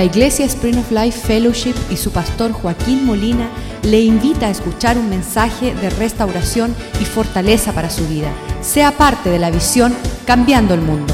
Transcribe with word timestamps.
La 0.00 0.06
Iglesia 0.06 0.46
Spring 0.46 0.78
of 0.78 0.90
Life 0.92 1.26
Fellowship 1.26 1.74
y 1.90 1.96
su 1.98 2.10
pastor 2.10 2.52
Joaquín 2.52 3.04
Molina 3.04 3.50
le 3.82 4.00
invita 4.00 4.46
a 4.46 4.50
escuchar 4.50 4.96
un 4.96 5.10
mensaje 5.10 5.74
de 5.74 5.90
restauración 5.90 6.74
y 7.02 7.04
fortaleza 7.04 7.74
para 7.74 7.90
su 7.90 8.08
vida. 8.08 8.32
Sea 8.62 8.92
parte 8.92 9.28
de 9.28 9.38
la 9.38 9.50
visión 9.50 9.94
Cambiando 10.26 10.72
el 10.72 10.80
Mundo. 10.80 11.12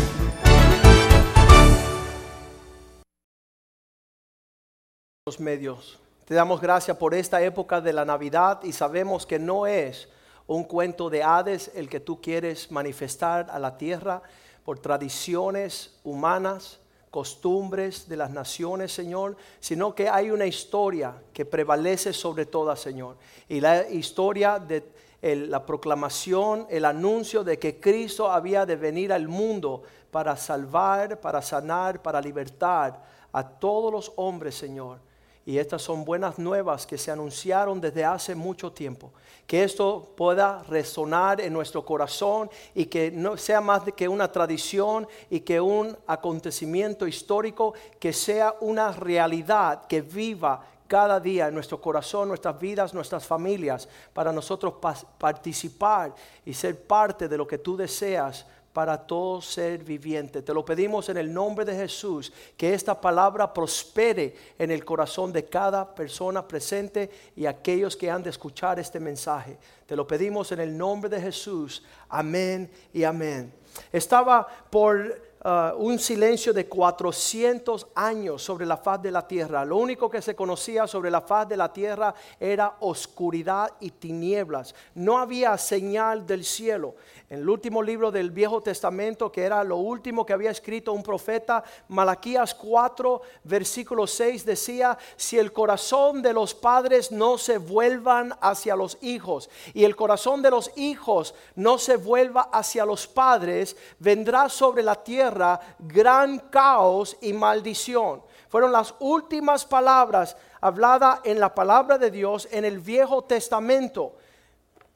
Los 5.26 5.40
medios. 5.40 5.98
Te 6.24 6.34
damos 6.34 6.60
gracias 6.60 6.96
por 6.96 7.12
esta 7.12 7.42
época 7.42 7.80
de 7.80 7.92
la 7.92 8.04
Navidad 8.04 8.60
y 8.62 8.70
sabemos 8.70 9.26
que 9.26 9.40
no 9.40 9.66
es 9.66 10.08
un 10.46 10.62
cuento 10.62 11.10
de 11.10 11.24
Hades 11.24 11.72
el 11.74 11.88
que 11.88 11.98
tú 11.98 12.20
quieres 12.20 12.70
manifestar 12.70 13.48
a 13.50 13.58
la 13.58 13.78
tierra 13.78 14.22
por 14.64 14.78
tradiciones 14.78 15.98
humanas 16.04 16.78
costumbres 17.16 18.10
de 18.10 18.16
las 18.18 18.30
naciones, 18.30 18.92
Señor, 18.92 19.38
sino 19.58 19.94
que 19.94 20.06
hay 20.06 20.30
una 20.30 20.44
historia 20.44 21.14
que 21.32 21.46
prevalece 21.46 22.12
sobre 22.12 22.44
todas, 22.44 22.78
Señor. 22.78 23.16
Y 23.48 23.58
la 23.58 23.88
historia 23.88 24.58
de 24.58 24.84
la 25.22 25.64
proclamación, 25.64 26.66
el 26.68 26.84
anuncio 26.84 27.42
de 27.42 27.58
que 27.58 27.80
Cristo 27.80 28.30
había 28.30 28.66
de 28.66 28.76
venir 28.76 29.14
al 29.14 29.28
mundo 29.28 29.82
para 30.10 30.36
salvar, 30.36 31.18
para 31.18 31.40
sanar, 31.40 32.02
para 32.02 32.20
libertar 32.20 33.02
a 33.32 33.48
todos 33.48 33.90
los 33.90 34.12
hombres, 34.16 34.54
Señor. 34.54 34.98
Y 35.46 35.58
estas 35.58 35.80
son 35.80 36.04
buenas 36.04 36.40
nuevas 36.40 36.88
que 36.88 36.98
se 36.98 37.12
anunciaron 37.12 37.80
desde 37.80 38.04
hace 38.04 38.34
mucho 38.34 38.72
tiempo. 38.72 39.12
Que 39.46 39.62
esto 39.62 40.12
pueda 40.16 40.64
resonar 40.64 41.40
en 41.40 41.52
nuestro 41.52 41.84
corazón 41.84 42.50
y 42.74 42.86
que 42.86 43.12
no 43.12 43.36
sea 43.36 43.60
más 43.60 43.84
que 43.96 44.08
una 44.08 44.30
tradición 44.32 45.06
y 45.30 45.40
que 45.40 45.60
un 45.60 45.96
acontecimiento 46.08 47.06
histórico, 47.06 47.74
que 48.00 48.12
sea 48.12 48.56
una 48.60 48.90
realidad 48.90 49.86
que 49.86 50.02
viva 50.02 50.66
cada 50.88 51.20
día 51.20 51.46
en 51.46 51.54
nuestro 51.54 51.80
corazón, 51.80 52.26
nuestras 52.26 52.58
vidas, 52.58 52.92
nuestras 52.92 53.24
familias, 53.24 53.88
para 54.12 54.32
nosotros 54.32 54.74
participar 55.16 56.12
y 56.44 56.54
ser 56.54 56.82
parte 56.82 57.28
de 57.28 57.38
lo 57.38 57.46
que 57.46 57.58
tú 57.58 57.76
deseas 57.76 58.46
para 58.76 58.98
todo 58.98 59.40
ser 59.40 59.82
viviente. 59.82 60.42
Te 60.42 60.52
lo 60.52 60.62
pedimos 60.62 61.08
en 61.08 61.16
el 61.16 61.32
nombre 61.32 61.64
de 61.64 61.74
Jesús, 61.74 62.30
que 62.58 62.74
esta 62.74 63.00
palabra 63.00 63.50
prospere 63.50 64.36
en 64.58 64.70
el 64.70 64.84
corazón 64.84 65.32
de 65.32 65.46
cada 65.46 65.94
persona 65.94 66.46
presente 66.46 67.08
y 67.34 67.46
aquellos 67.46 67.96
que 67.96 68.10
han 68.10 68.22
de 68.22 68.28
escuchar 68.28 68.78
este 68.78 69.00
mensaje. 69.00 69.56
Te 69.86 69.96
lo 69.96 70.06
pedimos 70.06 70.52
en 70.52 70.60
el 70.60 70.76
nombre 70.76 71.08
de 71.08 71.22
Jesús. 71.22 71.82
Amén 72.10 72.70
y 72.92 73.02
amén. 73.02 73.50
Estaba 73.90 74.46
por 74.68 75.25
Uh, 75.46 75.76
un 75.78 75.96
silencio 76.00 76.52
de 76.52 76.66
400 76.66 77.86
años 77.94 78.42
sobre 78.42 78.66
la 78.66 78.76
faz 78.76 79.00
de 79.00 79.12
la 79.12 79.28
tierra. 79.28 79.64
Lo 79.64 79.76
único 79.76 80.10
que 80.10 80.20
se 80.20 80.34
conocía 80.34 80.88
sobre 80.88 81.08
la 81.08 81.20
faz 81.20 81.48
de 81.48 81.56
la 81.56 81.72
tierra 81.72 82.12
era 82.40 82.78
oscuridad 82.80 83.70
y 83.78 83.92
tinieblas. 83.92 84.74
No 84.96 85.18
había 85.18 85.56
señal 85.56 86.26
del 86.26 86.44
cielo. 86.44 86.96
En 87.30 87.40
el 87.40 87.48
último 87.48 87.80
libro 87.80 88.10
del 88.10 88.32
Viejo 88.32 88.60
Testamento, 88.60 89.30
que 89.30 89.44
era 89.44 89.62
lo 89.62 89.76
último 89.76 90.26
que 90.26 90.32
había 90.32 90.50
escrito 90.50 90.92
un 90.92 91.04
profeta, 91.04 91.62
Malaquías 91.86 92.52
4, 92.52 93.20
versículo 93.44 94.08
6 94.08 94.44
decía, 94.44 94.98
si 95.16 95.38
el 95.38 95.52
corazón 95.52 96.22
de 96.22 96.32
los 96.32 96.56
padres 96.56 97.12
no 97.12 97.38
se 97.38 97.58
vuelvan 97.58 98.36
hacia 98.40 98.74
los 98.74 98.98
hijos 99.00 99.48
y 99.74 99.84
el 99.84 99.94
corazón 99.94 100.42
de 100.42 100.50
los 100.50 100.72
hijos 100.76 101.36
no 101.54 101.78
se 101.78 101.96
vuelva 101.96 102.48
hacia 102.52 102.84
los 102.84 103.06
padres, 103.06 103.76
vendrá 104.00 104.48
sobre 104.48 104.82
la 104.82 104.96
tierra 105.04 105.35
gran 105.78 106.38
caos 106.50 107.16
y 107.20 107.32
maldición. 107.32 108.22
Fueron 108.48 108.72
las 108.72 108.94
últimas 109.00 109.64
palabras 109.64 110.36
habladas 110.60 111.20
en 111.24 111.40
la 111.40 111.54
palabra 111.54 111.98
de 111.98 112.10
Dios 112.10 112.48
en 112.50 112.64
el 112.64 112.80
Viejo 112.80 113.22
Testamento. 113.24 114.14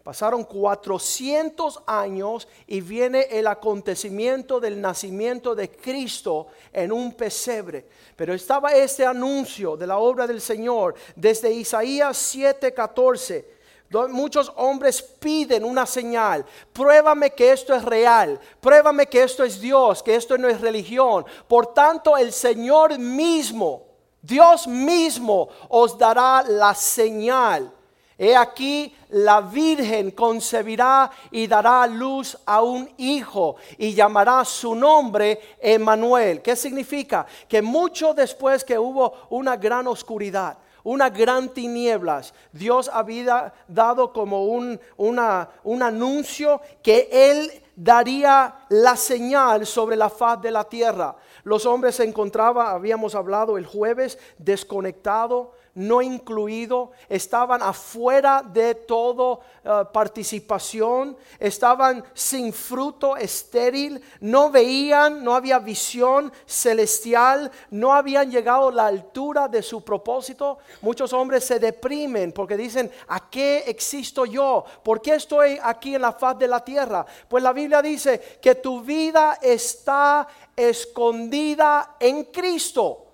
Pasaron 0.03 0.45
400 0.45 1.83
años 1.87 2.49
y 2.67 2.81
viene 2.81 3.27
el 3.31 3.47
acontecimiento 3.47 4.59
del 4.59 4.81
nacimiento 4.81 5.55
de 5.55 5.71
Cristo 5.71 6.47
en 6.73 6.91
un 6.91 7.13
pesebre. 7.13 7.87
Pero 8.17 8.33
estaba 8.33 8.73
este 8.73 9.05
anuncio 9.05 9.77
de 9.77 9.87
la 9.87 9.99
obra 9.99 10.27
del 10.27 10.41
Señor 10.41 10.95
desde 11.15 11.53
Isaías 11.53 12.17
7:14 12.35 13.60
Muchos 13.91 14.53
hombres 14.57 15.03
piden 15.03 15.65
una 15.65 15.85
señal. 15.85 16.47
Pruébame 16.73 17.31
que 17.31 17.51
esto 17.51 17.75
es 17.75 17.85
real. 17.85 18.39
Pruébame 18.61 19.07
que 19.07 19.25
esto 19.25 19.43
es 19.43 19.61
Dios, 19.61 20.03
que 20.03 20.15
esto 20.15 20.39
no 20.39 20.49
es 20.49 20.61
religión. 20.61 21.25
Por 21.49 21.75
tanto, 21.75 22.17
el 22.17 22.33
Señor 22.33 22.97
mismo, 22.99 23.83
Dios 24.23 24.69
mismo, 24.69 25.49
os 25.69 25.99
dará 25.99 26.45
la 26.47 26.73
señal. 26.75 27.73
He 28.17 28.37
aquí 28.37 28.95
la 29.09 29.41
Virgen 29.41 30.11
concebirá 30.11 31.11
y 31.31 31.47
dará 31.47 31.87
luz 31.87 32.37
a 32.45 32.63
un 32.63 32.89
hijo 32.99 33.57
y 33.79 33.95
llamará 33.95 34.45
su 34.45 34.75
nombre 34.75 35.57
Emanuel. 35.59 36.43
¿Qué 36.43 36.55
significa? 36.55 37.27
Que 37.49 37.63
mucho 37.63 38.13
después 38.13 38.63
que 38.63 38.79
hubo 38.79 39.15
una 39.31 39.57
gran 39.57 39.87
oscuridad, 39.87 40.59
una 40.85 41.11
gran 41.11 41.49
tinieblas. 41.51 42.35
Dios 42.53 42.91
había 42.93 43.53
dado 43.69 44.13
como 44.13 44.47
un, 44.47 44.81
un 44.97 45.83
anuncio 45.83 46.61
que 46.83 47.09
Él 47.11 47.51
daría 47.77 48.67
la 48.69 48.97
señal 48.97 49.67
sobre 49.67 49.97
la 49.97 50.11
faz 50.11 50.41
de 50.43 50.51
la 50.51 50.65
tierra. 50.65 51.17
Los 51.45 51.65
hombres 51.65 51.97
se 51.97 52.05
encontraban, 52.05 52.67
habíamos 52.69 53.15
hablado 53.15 53.57
el 53.57 53.67
jueves, 53.67 54.19
desconectados 54.39 55.49
no 55.75 56.03
incluido, 56.03 56.93
estaban 57.09 57.63
afuera 57.63 58.43
de 58.43 58.75
toda 58.75 59.39
eh, 59.65 59.85
participación, 59.93 61.17
estaban 61.39 62.05
sin 62.15 62.53
fruto 62.53 63.17
estéril, 63.17 64.03
no 64.21 64.51
veían, 64.51 65.23
no 65.23 65.35
había 65.35 65.59
visión 65.59 66.33
celestial, 66.47 67.51
no 67.71 67.93
habían 67.93 68.31
llegado 68.31 68.69
a 68.69 68.73
la 68.73 68.87
altura 68.87 69.49
de 69.49 69.63
su 69.63 69.83
propósito. 69.83 70.59
Muchos 70.81 71.13
hombres 71.13 71.45
se 71.45 71.59
deprimen 71.59 72.33
porque 72.33 72.57
dicen, 72.57 72.91
¿a 73.09 73.31
qué 73.31 73.65
existo 73.67 74.25
yo? 74.25 74.65
¿Por 74.83 75.01
qué 75.01 75.15
estoy 75.15 75.59
aquí 75.63 75.95
en 75.95 76.03
la 76.03 76.13
faz 76.13 76.39
de 76.39 76.49
la 76.49 76.65
tierra? 76.65 77.07
Pues 77.29 77.43
la 77.43 77.53
Biblia 77.53 77.81
dice 77.81 78.39
que 78.41 78.57
tu 78.57 78.81
vida 78.81 79.39
está 79.41 80.27
escondida 80.57 81.97
en 82.01 82.25
Cristo 82.25 83.10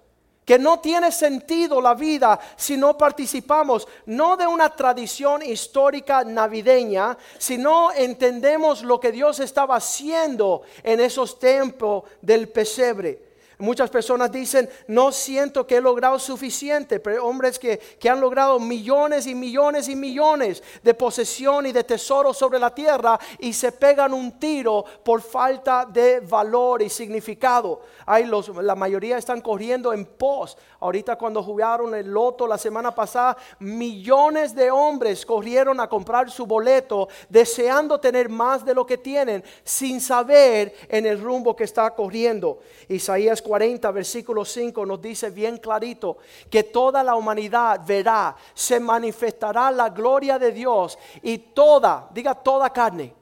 que 0.47 0.59
no 0.61 0.79
tiene 0.79 1.11
sentido 1.11 1.81
la 1.81 1.95
vida 1.95 2.39
si 2.57 2.77
no 2.77 2.97
participamos, 2.97 3.87
no 4.07 4.37
de 4.37 4.47
una 4.47 4.71
tradición 4.71 5.43
histórica 5.43 6.23
navideña, 6.23 7.19
sino 7.37 7.93
entendemos 7.93 8.83
lo 8.83 9.01
que 9.01 9.11
Dios 9.11 9.41
estaba 9.41 9.77
haciendo 9.77 10.63
en 10.85 11.01
esos 11.01 11.41
tiempos 11.41 12.05
del 12.23 12.49
pesebre. 12.49 13.26
Muchas 13.59 13.89
personas 13.89 14.31
dicen, 14.31 14.69
no 14.87 15.11
siento 15.11 15.67
que 15.67 15.77
he 15.77 15.81
logrado 15.81 16.19
suficiente, 16.19 17.01
pero 17.01 17.25
hombres 17.25 17.59
que, 17.59 17.79
que, 17.79 18.11
han 18.11 18.21
logrado 18.21 18.61
millones 18.61 19.27
y 19.27 19.35
millones 19.35 19.89
y 19.89 19.97
millones 19.97 20.63
de 20.83 20.93
posesión 20.93 21.65
y 21.65 21.73
de 21.73 21.83
tesoros 21.83 22.37
sobre 22.37 22.59
la 22.59 22.75
tierra 22.75 23.19
y 23.39 23.55
se 23.55 23.73
pegan 23.73 24.13
un 24.13 24.39
tiro 24.39 24.85
por 25.03 25.23
falta 25.23 25.87
de 25.87 26.21
valor 26.21 26.83
y 26.83 26.91
significado. 26.91 27.81
Hay 28.05 28.27
los, 28.27 28.49
la 28.49 28.75
mayoría 28.75 29.17
están 29.17 29.41
corriendo 29.41 29.95
en 29.95 30.05
pos. 30.05 30.59
Ahorita 30.81 31.17
cuando 31.17 31.43
jugaron 31.43 31.95
el 31.95 32.13
loto 32.13 32.47
la 32.47 32.59
semana 32.59 32.95
pasada, 32.95 33.39
millones 33.59 34.55
de 34.55 34.71
hombres 34.71 35.25
corrieron 35.25 35.81
a 35.81 35.89
comprar 35.89 36.31
su 36.31 36.45
boleto 36.45 37.09
deseando 37.31 37.99
tener 37.99 38.29
más 38.29 38.67
de 38.67 38.75
lo 38.75 38.85
que 38.85 38.99
tienen 38.99 39.43
sin 39.65 40.01
saber 40.01 40.75
en 40.89 41.07
el 41.07 41.21
rumbo 41.21 41.57
que 41.57 41.65
está 41.65 41.91
corriendo. 41.95 42.61
Isaías 42.89 43.43
40, 43.47 43.91
versículo 43.93 44.45
5 44.45 44.85
nos 44.85 45.01
dice 45.01 45.31
bien 45.31 45.59
clarito 45.59 46.19
que 46.51 46.65
toda 46.65 47.05
la 47.05 47.15
humanidad 47.15 47.81
verá, 47.87 48.35
se 48.53 48.81
manifestará 48.81 49.71
la 49.71 49.91
gloria 49.91 50.39
de 50.39 50.51
Dios 50.51 50.99
y 51.23 51.39
toda, 51.39 52.09
diga 52.13 52.35
toda 52.35 52.71
carne. 52.71 53.15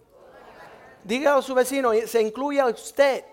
Diga 1.03 1.37
a 1.37 1.43
su 1.43 1.55
vecino, 1.55 1.93
se 2.07 2.23
incluye 2.23 2.61
a 2.61 2.67
usted. 2.67 3.25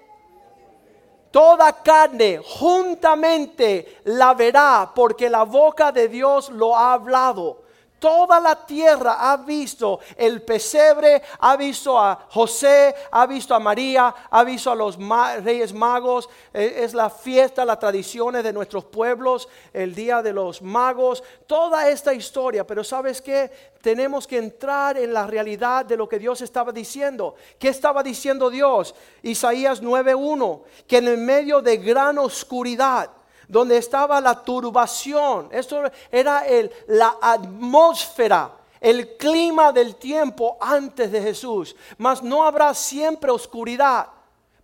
Toda 1.32 1.72
carne 1.82 2.42
juntamente 2.46 4.00
la 4.04 4.34
verá 4.34 4.92
porque 4.94 5.30
la 5.30 5.44
boca 5.44 5.94
de 5.94 6.10
Dios 6.10 6.50
lo 6.50 6.76
ha 6.76 6.92
hablado. 6.92 7.64
Toda 8.02 8.40
la 8.40 8.56
tierra 8.56 9.32
ha 9.32 9.38
visto 9.38 10.00
el 10.18 10.42
pesebre, 10.42 11.22
ha 11.38 11.56
visto 11.56 12.00
a 12.00 12.26
José, 12.32 12.96
ha 13.12 13.28
visto 13.28 13.54
a 13.54 13.60
María, 13.60 14.12
ha 14.28 14.44
visto 14.44 14.72
a 14.72 14.76
los 14.76 14.98
reyes 15.44 15.72
magos. 15.72 16.28
Eh, 16.52 16.78
es 16.78 16.96
la 16.96 17.12
fiesta, 17.12 17.64
las 17.64 17.78
tradiciones 17.78 18.44
de 18.44 18.54
nuestros 18.54 18.86
pueblos, 18.86 19.48
el 19.72 19.94
día 19.94 20.24
de 20.24 20.34
los 20.34 20.64
magos, 20.64 21.24
toda 21.46 21.90
esta 21.90 22.12
historia. 22.12 22.66
Pero 22.66 22.84
¿sabes 22.84 23.22
qué? 23.22 23.52
Tenemos 23.84 24.26
que 24.26 24.40
entrar 24.40 24.98
en 24.98 25.14
la 25.14 25.28
realidad 25.28 25.86
de 25.86 25.96
lo 25.96 26.10
que 26.10 26.18
Dios 26.18 26.42
estaba 26.42 26.72
diciendo. 26.72 27.36
¿Qué 27.60 27.68
estaba 27.68 28.02
diciendo 28.02 28.50
Dios? 28.50 28.96
Isaías 29.22 29.80
9.1, 29.84 30.64
que 30.88 30.98
en 30.98 31.08
el 31.08 31.20
medio 31.20 31.62
de 31.62 31.78
gran 31.78 32.18
oscuridad 32.18 33.12
donde 33.52 33.76
estaba 33.76 34.22
la 34.22 34.42
turbación. 34.44 35.50
Esto 35.52 35.84
era 36.10 36.48
el, 36.48 36.72
la 36.88 37.18
atmósfera, 37.22 38.50
el 38.80 39.18
clima 39.18 39.74
del 39.74 39.98
tiempo 39.98 40.58
antes 40.62 41.12
de 41.12 41.22
Jesús. 41.22 41.76
Mas 41.98 42.24
no 42.24 42.46
habrá 42.46 42.74
siempre 42.74 43.30
oscuridad 43.30 44.08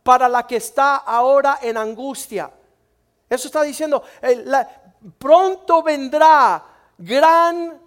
para 0.03 0.29
la 0.29 0.47
que 0.47 0.55
está 0.55 0.95
ahora 0.95 1.59
en 1.61 1.75
angustia. 1.75 2.49
Eso 3.29 3.47
está 3.49 3.61
diciendo, 3.63 4.01
pronto 5.17 5.83
vendrá 5.83 6.63
gran 6.97 7.81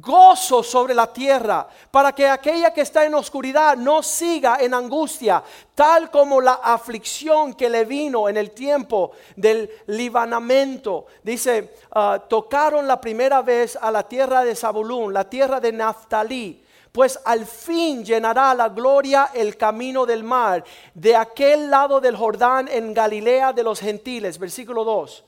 gozo 0.00 0.62
sobre 0.62 0.94
la 0.94 1.12
tierra, 1.12 1.68
para 1.90 2.12
que 2.12 2.28
aquella 2.28 2.72
que 2.72 2.80
está 2.80 3.04
en 3.04 3.14
oscuridad 3.14 3.76
no 3.76 4.02
siga 4.02 4.58
en 4.60 4.74
angustia, 4.74 5.42
tal 5.74 6.10
como 6.10 6.40
la 6.40 6.54
aflicción 6.54 7.54
que 7.54 7.68
le 7.68 7.84
vino 7.84 8.28
en 8.28 8.36
el 8.36 8.50
tiempo 8.50 9.12
del 9.36 9.70
libanamento. 9.86 11.06
Dice, 11.22 11.74
ah, 11.92 12.22
tocaron 12.28 12.86
la 12.86 13.00
primera 13.00 13.42
vez 13.42 13.78
a 13.80 13.90
la 13.90 14.02
tierra 14.02 14.44
de 14.44 14.56
Zabulún, 14.56 15.12
la 15.12 15.28
tierra 15.28 15.60
de 15.60 15.72
Naftalí. 15.72 16.62
Pues 16.90 17.18
al 17.24 17.44
fin 17.44 18.04
llenará 18.04 18.54
la 18.54 18.68
gloria 18.68 19.30
el 19.34 19.56
camino 19.56 20.06
del 20.06 20.22
mar, 20.22 20.64
de 20.94 21.16
aquel 21.16 21.68
lado 21.68 22.00
del 22.00 22.16
Jordán 22.16 22.68
en 22.68 22.94
Galilea 22.94 23.52
de 23.52 23.64
los 23.64 23.80
gentiles. 23.80 24.38
Versículo 24.38 24.84
2. 24.84 25.24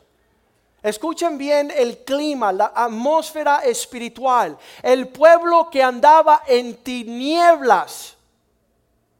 Escuchen 0.83 1.37
bien 1.37 1.73
el 1.75 1.99
clima, 2.05 2.53
la 2.53 2.73
atmósfera 2.75 3.65
espiritual. 3.65 4.57
El 4.83 5.09
pueblo 5.09 5.69
que 5.71 5.83
andaba 5.83 6.43
en 6.47 6.77
tinieblas 6.77 8.17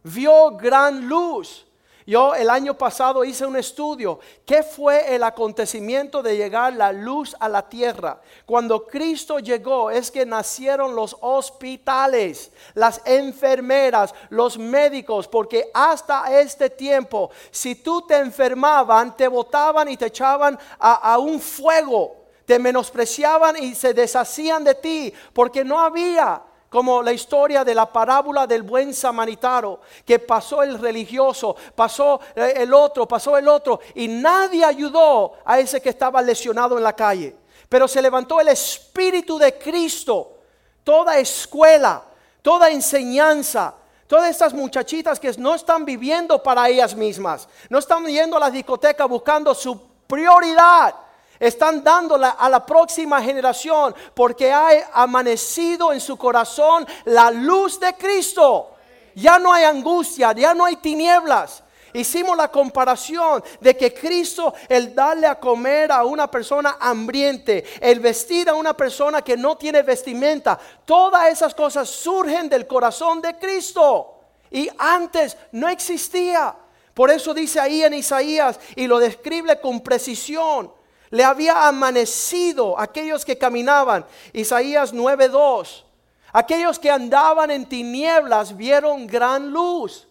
vio 0.03 0.53
gran 0.53 1.09
luz. 1.09 1.66
Yo 2.07 2.37
el 2.37 2.51
año 2.51 2.79
pasado 2.79 3.25
hice 3.25 3.45
un 3.45 3.57
estudio. 3.57 4.21
¿Qué 4.45 4.63
fue 4.63 5.13
el 5.17 5.25
acontecimiento 5.25 6.23
de 6.23 6.37
llegar 6.37 6.73
la 6.75 6.93
luz 6.93 7.35
a 7.41 7.49
la 7.49 7.69
tierra? 7.69 8.21
Cuando 8.47 8.87
Cristo 8.87 9.41
llegó 9.41 9.91
es 9.91 10.13
que 10.13 10.25
nacieron 10.25 10.95
los 10.95 11.17
hospitales, 11.21 12.53
las 12.75 13.03
enfermeras, 13.05 14.15
los 14.31 14.57
médicos, 14.57 15.27
porque 15.27 15.69
hasta 15.75 16.41
este 16.41 16.71
tiempo, 16.71 17.31
si 17.51 17.75
tú 17.75 18.03
te 18.03 18.19
enfermaban, 18.19 19.17
te 19.17 19.27
botaban 19.27 19.89
y 19.89 19.97
te 19.97 20.07
echaban 20.07 20.57
a, 20.79 21.13
a 21.13 21.19
un 21.19 21.41
fuego, 21.41 22.27
te 22.45 22.61
menospreciaban 22.61 23.57
y 23.61 23.75
se 23.75 23.93
deshacían 23.93 24.63
de 24.63 24.77
ti, 24.77 25.13
porque 25.33 25.65
no 25.65 25.81
había 25.81 26.41
como 26.77 27.03
la 27.03 27.15
historia 27.15 27.65
de 27.65 27.75
la 27.75 27.91
parábola 27.91 28.47
del 28.47 28.63
buen 28.63 28.93
samaritano, 28.93 29.79
que 30.05 30.19
pasó 30.19 30.63
el 30.63 30.79
religioso, 30.79 31.57
pasó 31.75 32.21
eh, 32.35 32.53
el 32.57 32.75
otro, 32.75 33.09
pasó 33.09 33.39
el 33.39 33.49
otro, 33.49 33.81
y 33.95 34.09
nadie 34.09 34.63
ayudó 34.63 35.39
a 35.47 35.59
ese 35.59 35.81
que 35.81 35.89
estaba 35.89 36.21
lesionado 36.21 36.77
en 36.77 36.85
la 36.85 36.93
calle. 36.93 37.35
Pero 37.67 37.89
se 37.89 38.03
levantó 38.03 38.41
el 38.41 38.49
Espíritu 38.49 39.39
de 39.39 39.57
Cristo, 39.57 40.37
toda 40.85 41.17
escuela, 41.17 42.03
toda 42.43 42.69
enseñanza, 42.69 43.73
Todas 44.07 44.31
estas 44.31 44.55
muchachitas 44.55 45.19
que 45.19 45.33
no 45.39 45.55
están 45.57 45.85
viviendo 45.85 46.41
para 46.41 46.69
ellas 46.69 46.95
mismas, 46.95 47.49
no 47.69 47.81
están 47.81 48.07
yendo 48.07 48.37
a 48.37 48.41
la 48.41 48.51
discoteca 48.51 49.05
buscando 49.07 49.53
su 49.53 49.81
prioridad, 50.07 50.95
están 51.39 51.83
dándola 51.83 52.31
a 52.31 52.49
la 52.49 52.65
próxima 52.65 53.23
generación 53.23 53.95
porque 54.15 54.53
ha 54.53 54.69
amanecido 54.93 55.93
en 55.93 56.01
su 56.01 56.17
corazón 56.17 56.87
la 57.05 57.31
luz 57.31 57.79
de 57.81 57.95
Cristo. 57.95 58.73
Ya 59.15 59.39
no 59.39 59.53
hay 59.53 59.65
angustia, 59.65 60.33
ya 60.33 60.55
no 60.55 60.65
hay 60.65 60.77
tinieblas. 60.77 61.63
Hicimos 61.97 62.37
la 62.37 62.49
comparación 62.49 63.43
de 63.59 63.75
que 63.75 63.95
Cristo, 63.95 64.53
el 64.69 64.95
darle 64.95 65.27
a 65.27 65.41
comer 65.41 65.91
a 65.91 66.05
una 66.05 66.31
persona 66.31 66.77
hambriente, 66.79 67.65
el 67.81 68.01
vestir 68.01 68.51
a 68.51 68.55
una 68.55 68.77
persona 68.77 69.23
que 69.23 69.35
no 69.35 69.57
tiene 69.57 69.81
vestimenta, 69.81 70.59
todas 70.85 71.29
esas 71.29 71.55
cosas 71.55 71.89
surgen 71.89 72.51
del 72.51 72.67
corazón 72.67 73.23
de 73.23 73.39
Cristo. 73.39 74.21
Y 74.51 74.69
antes 74.77 75.39
no 75.53 75.69
existía. 75.69 76.55
Por 76.93 77.11
eso 77.11 77.33
dice 77.33 77.61
ahí 77.61 77.83
en 77.83 77.95
Isaías 77.95 78.61
y 78.75 78.87
lo 78.87 78.99
describe 78.99 79.59
con 79.61 79.81
precisión. 79.81 80.71
Le 81.11 81.25
había 81.25 81.69
amanecido 81.69 82.79
aquellos 82.79 83.25
que 83.25 83.39
caminaban. 83.39 84.05
Isaías 84.33 84.93
9:2. 84.93 85.85
Aquellos 86.33 86.79
que 86.79 86.91
andaban 86.91 87.51
en 87.51 87.67
tinieblas 87.67 88.57
vieron 88.57 89.07
gran 89.07 89.51
luz. 89.51 90.07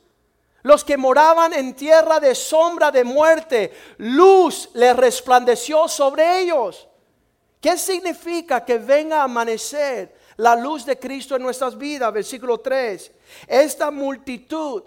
Los 0.63 0.83
que 0.83 0.97
moraban 0.97 1.53
en 1.53 1.75
tierra 1.75 2.19
de 2.19 2.33
sombra 2.33 2.89
de 2.89 3.03
muerte, 3.03 3.71
luz 3.97 4.69
le 4.73 4.93
resplandeció 4.93 5.87
sobre 5.87 6.39
ellos. 6.39 6.87
¿Qué 7.61 7.77
significa 7.77 8.65
que 8.65 8.79
venga 8.79 9.21
a 9.21 9.23
amanecer 9.25 10.15
la 10.37 10.55
luz 10.55 10.85
de 10.85 10.97
Cristo 10.97 11.35
en 11.35 11.43
nuestras 11.43 11.77
vidas? 11.77 12.11
Versículo 12.11 12.59
3. 12.59 13.11
Esta 13.47 13.91
multitud, 13.91 14.83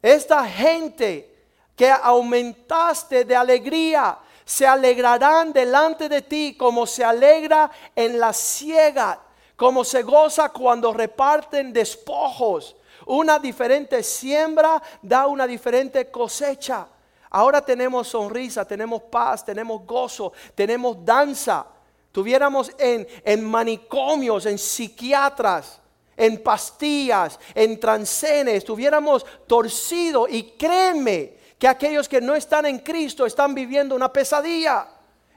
esta 0.00 0.44
gente 0.44 1.34
que 1.74 1.90
aumentaste 1.90 3.24
de 3.24 3.34
alegría, 3.34 4.18
se 4.46 4.64
alegrarán 4.64 5.52
delante 5.52 6.08
de 6.08 6.22
ti 6.22 6.54
como 6.56 6.86
se 6.86 7.02
alegra 7.02 7.68
en 7.96 8.20
la 8.20 8.32
ciega, 8.32 9.20
como 9.56 9.82
se 9.84 10.04
goza 10.04 10.50
cuando 10.50 10.92
reparten 10.92 11.72
despojos. 11.72 12.76
Una 13.06 13.40
diferente 13.40 14.04
siembra 14.04 14.80
da 15.02 15.26
una 15.26 15.48
diferente 15.48 16.12
cosecha. 16.12 16.86
Ahora 17.30 17.60
tenemos 17.60 18.06
sonrisa, 18.06 18.64
tenemos 18.64 19.02
paz, 19.02 19.44
tenemos 19.44 19.84
gozo, 19.84 20.32
tenemos 20.54 21.04
danza. 21.04 21.66
Tuviéramos 22.12 22.70
en, 22.78 23.06
en 23.24 23.44
manicomios, 23.44 24.46
en 24.46 24.58
psiquiatras, 24.58 25.80
en 26.16 26.40
pastillas, 26.40 27.38
en 27.52 27.80
transenes, 27.80 28.64
tuviéramos 28.64 29.26
torcido 29.46 30.28
y 30.28 30.52
créeme, 30.52 31.35
que 31.58 31.68
aquellos 31.68 32.08
que 32.08 32.20
no 32.20 32.34
están 32.34 32.66
en 32.66 32.78
Cristo 32.78 33.24
están 33.26 33.54
viviendo 33.54 33.94
una 33.94 34.12
pesadilla. 34.12 34.88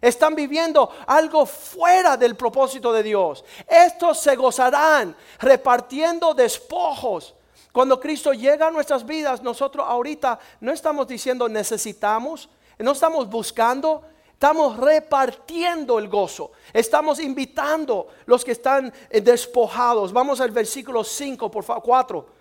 Están 0.01 0.33
viviendo 0.33 0.89
algo 1.07 1.45
fuera 1.45 2.15
del 2.15 2.35
propósito 2.35 2.93
de 2.93 3.03
Dios. 3.03 3.43
Estos 3.67 4.19
se 4.19 4.35
gozarán 4.35 5.15
repartiendo 5.39 6.33
despojos. 6.33 7.35
Cuando 7.73 7.99
Cristo 7.99 8.33
llega 8.33 8.67
a 8.67 8.71
nuestras 8.71 9.05
vidas, 9.05 9.43
nosotros 9.43 9.85
ahorita 9.87 10.39
no 10.61 10.71
estamos 10.71 11.07
diciendo 11.07 11.49
necesitamos, 11.49 12.49
no 12.77 12.93
estamos 12.93 13.29
buscando, 13.29 14.01
estamos 14.31 14.77
repartiendo 14.77 15.99
el 15.99 16.07
gozo. 16.07 16.51
Estamos 16.71 17.19
invitando 17.19 18.07
los 18.25 18.45
que 18.45 18.53
están 18.53 18.93
despojados. 19.09 20.13
Vamos 20.13 20.39
al 20.39 20.51
versículo 20.51 21.03
5, 21.03 21.51
por 21.51 21.63
favor, 21.65 21.83
4 21.83 22.38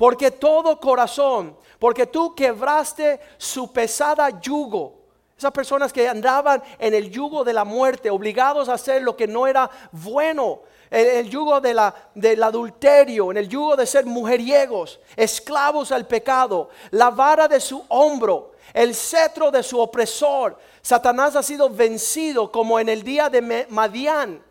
porque 0.00 0.30
todo 0.30 0.80
corazón, 0.80 1.54
porque 1.78 2.06
tú 2.06 2.34
quebraste 2.34 3.20
su 3.36 3.70
pesada 3.70 4.40
yugo. 4.40 4.94
Esas 5.36 5.52
personas 5.52 5.92
que 5.92 6.08
andaban 6.08 6.62
en 6.78 6.94
el 6.94 7.10
yugo 7.10 7.44
de 7.44 7.52
la 7.52 7.66
muerte, 7.66 8.08
obligados 8.08 8.70
a 8.70 8.74
hacer 8.74 9.02
lo 9.02 9.14
que 9.14 9.26
no 9.26 9.46
era 9.46 9.68
bueno, 9.92 10.60
el, 10.88 11.28
yugo 11.28 11.60
de 11.60 11.74
la, 11.74 11.94
del 12.14 12.42
adulterio, 12.42 13.30
en 13.30 13.36
el 13.36 13.48
yugo 13.50 13.76
de 13.76 13.84
ser 13.84 14.06
mujeriegos, 14.06 15.00
esclavos 15.16 15.92
al 15.92 16.06
pecado, 16.06 16.70
la 16.92 17.10
vara 17.10 17.46
de 17.46 17.60
su 17.60 17.84
hombro, 17.88 18.52
el 18.72 18.94
cetro 18.94 19.50
de 19.50 19.62
su 19.62 19.78
opresor. 19.78 20.56
Satanás 20.80 21.36
ha 21.36 21.42
sido 21.42 21.68
vencido 21.68 22.50
como 22.50 22.80
en 22.80 22.88
el 22.88 23.02
día 23.02 23.28
de 23.28 23.66
Madián, 23.68 24.42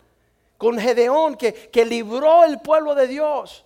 con 0.56 0.78
Gedeón, 0.78 1.34
que, 1.34 1.52
que 1.52 1.84
libró 1.84 2.44
el 2.44 2.60
pueblo 2.60 2.94
de 2.94 3.08
Dios. 3.08 3.64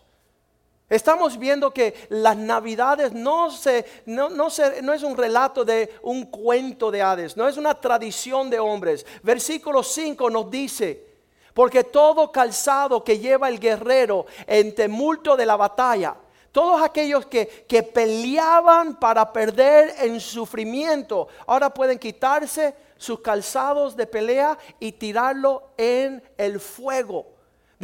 Estamos 0.91 1.39
viendo 1.39 1.73
que 1.73 1.95
las 2.11 2.37
navidades 2.37 3.13
no, 3.13 3.51
se, 3.51 3.87
no, 4.05 4.49
es 4.49 5.03
un 5.03 5.17
relato 5.17 5.65
de 5.65 5.91
un 6.03 6.27
cuento 6.27 6.91
de 6.91 7.01
Hades, 7.01 7.37
no 7.39 7.49
es 7.49 7.57
una 7.57 7.75
tradición 7.81 8.51
de 8.51 8.59
hombres. 8.59 9.07
Versículo 9.23 9.83
5 9.83 10.29
nos 10.29 10.51
dice, 10.51 11.07
porque 11.55 11.85
todo 11.85 12.31
calzado 12.31 13.03
que 13.03 13.19
lleva 13.19 13.49
el 13.49 13.59
guerrero 13.59 14.27
en 14.47 14.75
tumulto 14.75 15.37
de 15.37 15.47
la 15.47 15.57
batalla, 15.57 16.17
todos 16.53 16.83
aquellos 16.83 17.27
que, 17.27 17.65
que 17.67 17.83
peleaban 17.83 19.01
para 19.01 19.33
perder 19.33 19.95
en 20.01 20.21
sufrimiento, 20.21 21.29
ahora 21.47 21.73
pueden 21.73 21.99
quitarse 21.99 22.75
sus 22.99 23.21
calzados 23.21 23.97
de 23.97 24.07
pelea 24.07 24.59
y 24.79 24.93
tirarlo 24.93 25.71
en 25.79 26.23
el 26.37 26.61
fuego. 26.61 27.34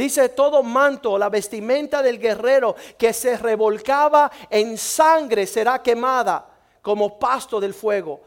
Dice 0.00 0.30
todo 0.30 0.62
manto, 0.62 1.18
la 1.18 1.28
vestimenta 1.28 2.00
del 2.00 2.18
guerrero 2.18 2.74
que 2.96 3.12
se 3.12 3.36
revolcaba 3.36 4.30
en 4.48 4.78
sangre 4.78 5.46
será 5.46 5.82
quemada 5.82 6.48
como 6.80 7.18
pasto 7.18 7.60
del 7.60 7.74
fuego. 7.74 8.22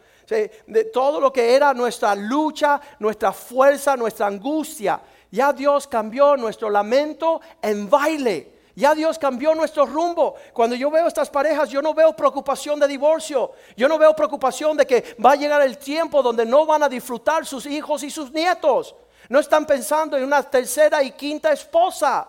De 0.67 0.83
todo 0.93 1.19
lo 1.19 1.33
que 1.33 1.55
era 1.55 1.73
nuestra 1.73 2.13
lucha, 2.13 2.79
nuestra 2.99 3.31
fuerza, 3.33 3.97
nuestra 3.97 4.27
angustia. 4.27 5.01
Ya 5.31 5.51
Dios 5.51 5.87
cambió 5.87 6.37
nuestro 6.37 6.69
lamento 6.69 7.41
en 7.59 7.89
baile. 7.89 8.53
Ya 8.75 8.93
Dios 8.93 9.17
cambió 9.17 9.55
nuestro 9.55 9.87
rumbo. 9.87 10.35
Cuando 10.53 10.75
yo 10.75 10.91
veo 10.91 11.07
estas 11.07 11.31
parejas, 11.31 11.69
yo 11.69 11.81
no 11.81 11.95
veo 11.95 12.15
preocupación 12.15 12.79
de 12.79 12.87
divorcio. 12.87 13.51
Yo 13.75 13.87
no 13.87 13.97
veo 13.97 14.15
preocupación 14.15 14.77
de 14.77 14.85
que 14.85 15.15
va 15.25 15.31
a 15.31 15.37
llegar 15.37 15.63
el 15.63 15.79
tiempo 15.79 16.21
donde 16.21 16.45
no 16.45 16.67
van 16.67 16.83
a 16.83 16.89
disfrutar 16.89 17.47
sus 17.47 17.65
hijos 17.65 18.03
y 18.03 18.11
sus 18.11 18.31
nietos. 18.31 18.95
No 19.29 19.39
están 19.39 19.65
pensando 19.65 20.17
en 20.17 20.23
una 20.23 20.43
tercera 20.43 21.01
y 21.03 21.11
quinta 21.11 21.51
esposa. 21.51 22.27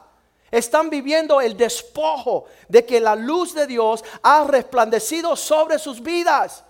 Están 0.50 0.88
viviendo 0.88 1.40
el 1.40 1.56
despojo 1.56 2.44
de 2.68 2.84
que 2.86 3.00
la 3.00 3.16
luz 3.16 3.54
de 3.54 3.66
Dios 3.66 4.04
ha 4.22 4.44
resplandecido 4.44 5.34
sobre 5.34 5.78
sus 5.78 6.00
vidas. 6.00 6.64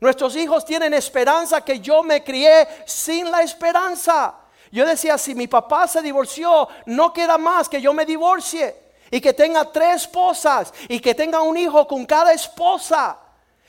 Nuestros 0.00 0.36
hijos 0.36 0.64
tienen 0.64 0.94
esperanza 0.94 1.64
que 1.64 1.80
yo 1.80 2.02
me 2.02 2.22
crié 2.22 2.66
sin 2.86 3.30
la 3.30 3.42
esperanza. 3.42 4.34
Yo 4.70 4.86
decía, 4.86 5.16
si 5.18 5.34
mi 5.34 5.46
papá 5.46 5.88
se 5.88 6.02
divorció, 6.02 6.68
no 6.86 7.12
queda 7.12 7.38
más 7.38 7.68
que 7.68 7.80
yo 7.80 7.92
me 7.92 8.04
divorcie 8.04 8.76
y 9.10 9.20
que 9.20 9.32
tenga 9.32 9.64
tres 9.72 10.02
esposas 10.02 10.72
y 10.88 11.00
que 11.00 11.14
tenga 11.14 11.40
un 11.40 11.56
hijo 11.56 11.86
con 11.86 12.04
cada 12.04 12.32
esposa. 12.32 13.18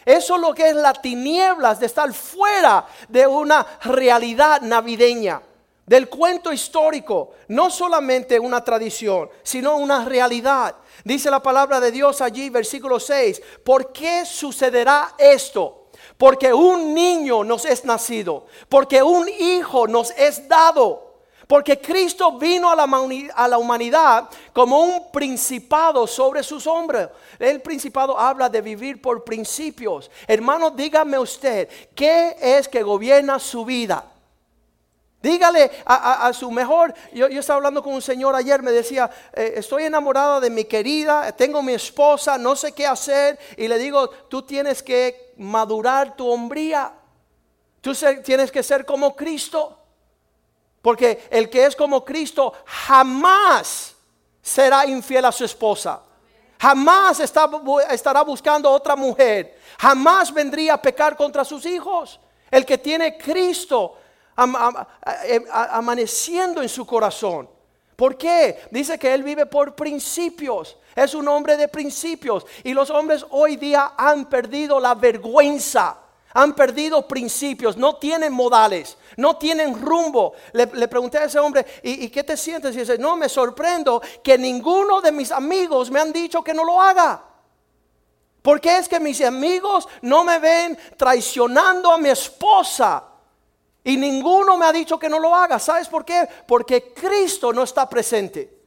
Eso 0.05 0.35
es 0.35 0.41
lo 0.41 0.53
que 0.53 0.69
es 0.69 0.75
la 0.75 0.93
tinieblas 0.93 1.79
de 1.79 1.85
estar 1.85 2.11
fuera 2.13 2.85
de 3.07 3.27
una 3.27 3.65
realidad 3.83 4.61
navideña, 4.61 5.41
del 5.89 6.07
cuento 6.07 6.53
histórico, 6.53 7.31
no 7.47 7.71
solamente 7.71 8.39
una 8.39 8.63
tradición, 8.63 9.27
sino 9.41 9.75
una 9.77 10.05
realidad. 10.05 10.75
Dice 11.03 11.31
la 11.31 11.41
palabra 11.41 11.79
de 11.79 11.91
Dios 11.91 12.21
allí, 12.21 12.51
versículo 12.51 12.99
6, 12.99 13.41
¿por 13.63 13.91
qué 13.91 14.23
sucederá 14.23 15.15
esto? 15.17 15.87
Porque 16.15 16.53
un 16.53 16.93
niño 16.93 17.43
nos 17.43 17.65
es 17.65 17.85
nacido, 17.85 18.45
porque 18.69 19.01
un 19.01 19.27
hijo 19.27 19.87
nos 19.87 20.11
es 20.11 20.47
dado 20.47 21.07
porque 21.47 21.81
Cristo 21.81 22.33
vino 22.33 22.69
a 22.69 22.75
la, 22.75 23.57
humanidad 23.57 24.29
como 24.53 24.81
un 24.83 25.11
principado 25.11 26.05
sobre 26.05 26.43
sus 26.43 26.67
hombres. 26.67 27.09
El 27.39 27.63
principado 27.63 28.19
habla 28.19 28.47
de 28.47 28.61
vivir 28.61 29.01
por 29.01 29.23
principios. 29.23 30.11
Hermano, 30.27 30.69
dígame 30.69 31.17
usted, 31.17 31.67
¿qué 31.95 32.35
es 32.39 32.67
que 32.67 32.83
gobierna 32.83 33.39
su 33.39 33.65
vida? 33.65 34.18
Dígale 35.21 35.69
a, 35.85 36.31
su 36.31 36.49
mejor, 36.49 36.93
yo, 37.11 37.27
estaba 37.27 37.57
hablando 37.57 37.83
con 37.83 37.93
un 37.93 38.01
señor 38.01 38.35
ayer, 38.35 38.63
me 38.63 38.71
decía, 38.71 39.09
eh, 39.33 39.55
estoy 39.57 39.83
enamorada 39.83 40.39
de 40.39 40.49
mi 40.49 40.63
querida, 40.63 41.29
tengo 41.33 41.61
mi 41.61 41.73
esposa, 41.73 42.37
no 42.37 42.55
sé 42.55 42.71
qué 42.71 42.87
hacer, 42.87 43.37
y 43.57 43.67
le 43.67 43.77
digo, 43.77 44.09
tú 44.29 44.43
tienes 44.43 44.81
que 44.81 45.33
madurar 45.35 46.15
tu 46.15 46.29
hombría, 46.29 46.93
tú 47.81 47.93
tienes 48.23 48.49
que 48.49 48.63
ser 48.63 48.85
como 48.85 49.13
Cristo. 49.13 49.75
Porque 50.81 51.27
el 51.29 51.49
que 51.49 51.65
es 51.65 51.75
como 51.75 52.05
Cristo 52.05 52.53
jamás 52.65 53.95
será 54.41 54.85
infiel 54.85 55.25
a 55.25 55.33
su 55.33 55.43
esposa. 55.43 56.01
Jamás 56.61 57.19
estará 57.19 58.21
buscando 58.21 58.71
otra 58.71 58.95
mujer. 58.95 59.59
Jamás 59.77 60.33
vendría 60.33 60.75
a 60.75 60.81
pecar 60.81 61.17
contra 61.17 61.43
sus 61.43 61.65
hijos. 61.65 62.19
El 62.49 62.65
que 62.65 62.77
tiene 62.77 63.17
Cristo 63.17 63.97
amaneciendo 65.51 66.61
en 66.61 66.69
su 66.69 66.85
corazón. 66.85 67.49
¿Por 67.95 68.17
qué? 68.17 68.61
Dice 68.71 68.97
que 68.97 69.13
él 69.13 69.23
vive 69.23 69.45
por 69.45 69.75
principios. 69.75 70.77
Es 70.95 71.13
un 71.13 71.27
hombre 71.27 71.57
de 71.57 71.67
principios. 71.67 72.45
Y 72.63 72.73
los 72.73 72.89
hombres 72.89 73.25
hoy 73.29 73.57
día 73.57 73.93
han 73.97 74.29
perdido 74.29 74.79
la 74.79 74.95
vergüenza 74.95 75.97
han 76.33 76.53
perdido 76.53 77.07
principios, 77.07 77.75
no 77.77 77.95
tienen 77.95 78.31
modales, 78.33 78.97
no 79.17 79.37
tienen 79.37 79.79
rumbo. 79.79 80.33
Le, 80.53 80.87
pregunté 80.87 81.17
a 81.17 81.25
ese 81.25 81.39
hombre, 81.39 81.65
¿y, 81.83 82.09
qué 82.09 82.23
te 82.23 82.37
sientes? 82.37 82.75
Y 82.75 82.79
dice, 82.79 82.97
no, 82.97 83.15
me 83.15 83.27
sorprendo 83.27 84.01
que 84.23 84.37
ninguno 84.37 85.01
de 85.01 85.11
mis 85.11 85.31
amigos 85.31 85.89
me 85.89 85.99
han 85.99 86.13
dicho 86.13 86.43
que 86.43 86.53
no 86.53 86.63
lo 86.63 86.81
haga. 86.81 87.23
¿Por 88.41 88.61
qué 88.61 88.77
es 88.77 88.87
que 88.87 88.99
mis 88.99 89.21
amigos 89.21 89.87
no 90.01 90.23
me 90.23 90.39
ven 90.39 90.77
traicionando 90.95 91.91
a 91.91 91.97
mi 91.97 92.09
esposa? 92.09 93.03
Y 93.83 93.97
ninguno 93.97 94.57
me 94.57 94.65
ha 94.65 94.71
dicho 94.71 94.99
que 94.99 95.09
no 95.09 95.19
lo 95.19 95.33
haga. 95.33 95.59
¿Sabes 95.59 95.87
por 95.87 96.03
qué? 96.03 96.27
Porque 96.47 96.93
Cristo 96.93 97.53
no 97.53 97.63
está 97.63 97.87
presente. 97.87 98.59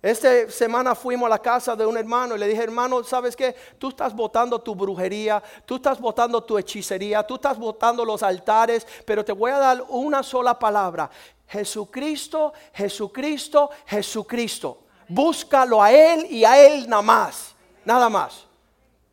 Esta 0.00 0.48
semana 0.48 0.94
fuimos 0.94 1.26
a 1.26 1.30
la 1.30 1.40
casa 1.40 1.74
de 1.74 1.84
un 1.84 1.96
hermano 1.96 2.36
y 2.36 2.38
le 2.38 2.46
dije, 2.46 2.62
hermano, 2.62 3.02
¿sabes 3.02 3.34
qué? 3.34 3.54
Tú 3.78 3.88
estás 3.88 4.14
botando 4.14 4.60
tu 4.60 4.74
brujería, 4.74 5.42
tú 5.66 5.76
estás 5.76 6.00
botando 6.00 6.40
tu 6.44 6.56
hechicería, 6.56 7.26
tú 7.26 7.34
estás 7.34 7.58
botando 7.58 8.04
los 8.04 8.22
altares, 8.22 8.86
pero 9.04 9.24
te 9.24 9.32
voy 9.32 9.50
a 9.50 9.58
dar 9.58 9.84
una 9.88 10.22
sola 10.22 10.56
palabra. 10.56 11.10
Jesucristo, 11.48 12.52
Jesucristo, 12.74 13.70
Jesucristo. 13.86 14.82
Búscalo 15.08 15.82
a 15.82 15.90
Él 15.90 16.26
y 16.30 16.44
a 16.44 16.64
Él 16.64 16.88
nada 16.88 17.02
más, 17.02 17.56
nada 17.84 18.08
más. 18.08 18.46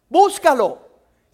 Búscalo. 0.07 0.84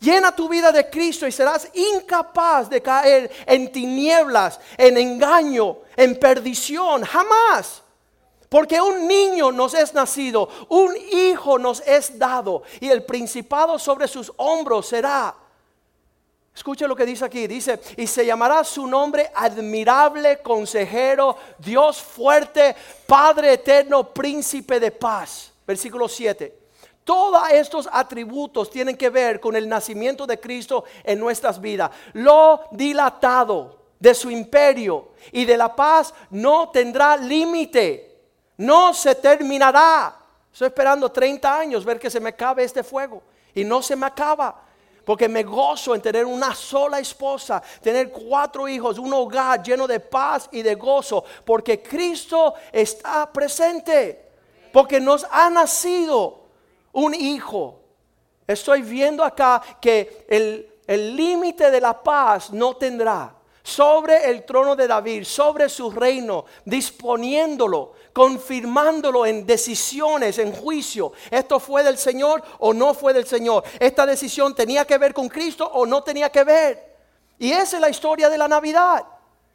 Llena 0.02 0.36
tu 0.36 0.50
vida 0.50 0.72
de 0.72 0.90
Cristo 0.90 1.28
y 1.28 1.32
serás 1.32 1.70
incapaz 1.76 2.68
de 2.68 2.82
caer 2.82 3.30
en 3.46 3.72
tinieblas, 3.72 4.60
en 4.76 4.98
engaño, 4.98 5.78
en 5.96 6.20
perdición. 6.20 7.04
Jamás. 7.04 7.84
Porque 8.50 8.82
un 8.82 9.08
niño 9.08 9.52
nos 9.52 9.76
es 9.76 9.94
nacido, 9.94 10.50
un 10.70 10.98
hijo 10.98 11.60
nos 11.60 11.82
es 11.82 12.18
dado 12.18 12.64
y 12.80 12.90
el 12.90 13.04
principado 13.04 13.78
sobre 13.78 14.08
sus 14.08 14.34
hombros 14.38 14.88
será. 14.88 15.36
Escuche 16.54 16.88
lo 16.88 16.96
que 16.96 17.06
dice 17.06 17.24
aquí, 17.24 17.46
dice, 17.46 17.80
y 17.96 18.08
se 18.08 18.26
llamará 18.26 18.64
su 18.64 18.88
nombre 18.88 19.32
admirable, 19.36 20.42
consejero, 20.42 21.38
Dios 21.60 22.02
fuerte, 22.02 22.76
Padre 23.06 23.54
eterno, 23.54 24.12
príncipe 24.12 24.80
de 24.80 24.92
paz. 24.92 25.54
Versículo 25.66 26.10
7. 26.10 26.61
Todos 27.12 27.50
estos 27.52 27.90
atributos 27.92 28.70
tienen 28.70 28.96
que 28.96 29.10
ver 29.10 29.42
con 29.42 29.58
el 29.58 29.68
nacimiento 29.68 30.26
de 30.26 30.40
Cristo 30.40 30.86
en 31.04 31.20
nuestras 31.20 31.60
vidas. 31.60 31.92
Lo 32.14 32.62
dilatado 32.72 33.82
de 34.00 34.14
su 34.14 34.32
imperio 34.32 35.10
y 35.34 35.44
de 35.44 35.58
la 35.58 35.76
paz 35.76 36.14
no 36.30 36.70
tendrá 36.70 37.18
límite 37.18 38.12
no 38.62 38.94
se 38.94 39.16
terminará. 39.16 40.16
Estoy 40.54 40.68
esperando 40.68 41.12
30 41.12 41.60
años 41.60 41.84
ver 41.84 42.00
que 42.00 42.12
se 42.12 42.20
me 42.20 42.30
acabe 42.30 42.64
este 42.64 42.84
fuego. 42.84 43.24
Y 43.56 43.64
no 43.64 43.82
se 43.82 43.96
me 43.96 44.06
acaba. 44.06 44.64
Porque 45.04 45.28
me 45.28 45.42
gozo 45.42 45.96
en 45.96 46.02
tener 46.02 46.26
una 46.26 46.54
sola 46.54 47.00
esposa, 47.00 47.62
tener 47.82 48.12
cuatro 48.12 48.68
hijos, 48.68 49.00
un 49.00 49.12
hogar 49.12 49.64
lleno 49.64 49.88
de 49.88 50.00
paz 50.00 50.48
y 50.52 50.62
de 50.62 50.76
gozo. 50.76 51.26
Porque 51.44 51.82
Cristo 51.82 52.54
está 52.72 53.32
presente. 53.34 54.30
Porque 54.72 55.00
nos 55.02 55.26
ha 55.32 55.50
nacido 55.50 56.41
un 56.94 57.14
hijo. 57.14 57.80
Estoy 58.48 58.82
viendo 58.82 59.24
acá 59.24 59.62
que 59.80 60.26
el 60.28 61.16
límite 61.16 61.72
de 61.72 61.82
la 61.82 62.02
paz 62.02 62.52
no 62.52 62.76
tendrá 62.76 63.36
sobre 63.64 64.30
el 64.30 64.44
trono 64.44 64.76
de 64.76 64.88
David, 64.88 65.24
sobre 65.24 65.70
su 65.70 65.92
reino, 65.92 66.46
disponiéndolo, 66.66 67.94
confirmándolo 68.12 69.26
en 69.26 69.46
decisiones, 69.46 70.38
en 70.40 70.52
juicio. 70.52 71.14
¿Esto 71.30 71.60
fue 71.60 71.84
del 71.84 71.98
Señor 71.98 72.44
o 72.60 72.74
no 72.74 72.94
fue 72.94 73.14
del 73.14 73.28
Señor? 73.28 73.64
¿Esta 73.80 74.06
decisión 74.06 74.56
tenía 74.56 74.86
que 74.86 74.98
ver 74.98 75.14
con 75.14 75.30
Cristo 75.30 75.70
o 75.74 75.86
no 75.86 76.04
tenía 76.04 76.30
que 76.30 76.44
ver? 76.44 76.92
Y 77.38 77.52
esa 77.52 77.78
es 77.78 77.82
la 77.82 77.90
historia 77.90 78.30
de 78.30 78.38
la 78.38 78.48
Navidad. 78.48 79.06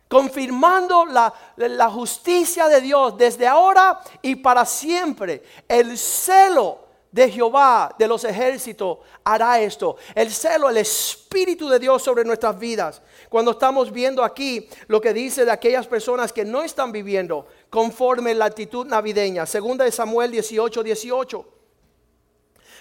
Confirmando 0.09 1.05
la, 1.05 1.33
la 1.57 1.91
justicia 1.91 2.69
de 2.69 2.81
Dios 2.81 3.19
desde 3.19 3.47
ahora 3.47 4.01
y 4.23 4.37
para 4.37 4.65
siempre. 4.65 5.43
El 5.67 5.99
celo 5.99 6.86
de 7.17 7.31
Jehová 7.31 7.95
de 7.99 8.07
los 8.07 8.25
ejércitos 8.25 8.99
hará 9.25 9.59
esto. 9.59 9.97
El 10.15 10.31
celo, 10.31 10.69
el 10.69 10.77
Espíritu 10.77 11.67
de 11.67 11.79
Dios 11.79 12.03
sobre 12.03 12.27
nuestras 12.27 12.59
vidas. 12.59 13.01
Cuando 13.31 13.53
estamos 13.53 13.91
viendo 13.91 14.23
aquí 14.23 14.69
lo 14.87 15.01
que 15.01 15.15
dice 15.15 15.47
de 15.47 15.51
aquellas 15.51 15.87
personas 15.87 16.31
que 16.31 16.45
no 16.45 16.63
están 16.63 16.93
viviendo 16.93 17.47
conforme 17.71 18.35
la 18.35 18.45
actitud 18.45 18.87
navideña. 18.87 19.47
Segunda 19.47 19.87
de 19.87 19.93
Samuel 19.93 20.31
18, 20.31 20.83
18. 20.83 21.47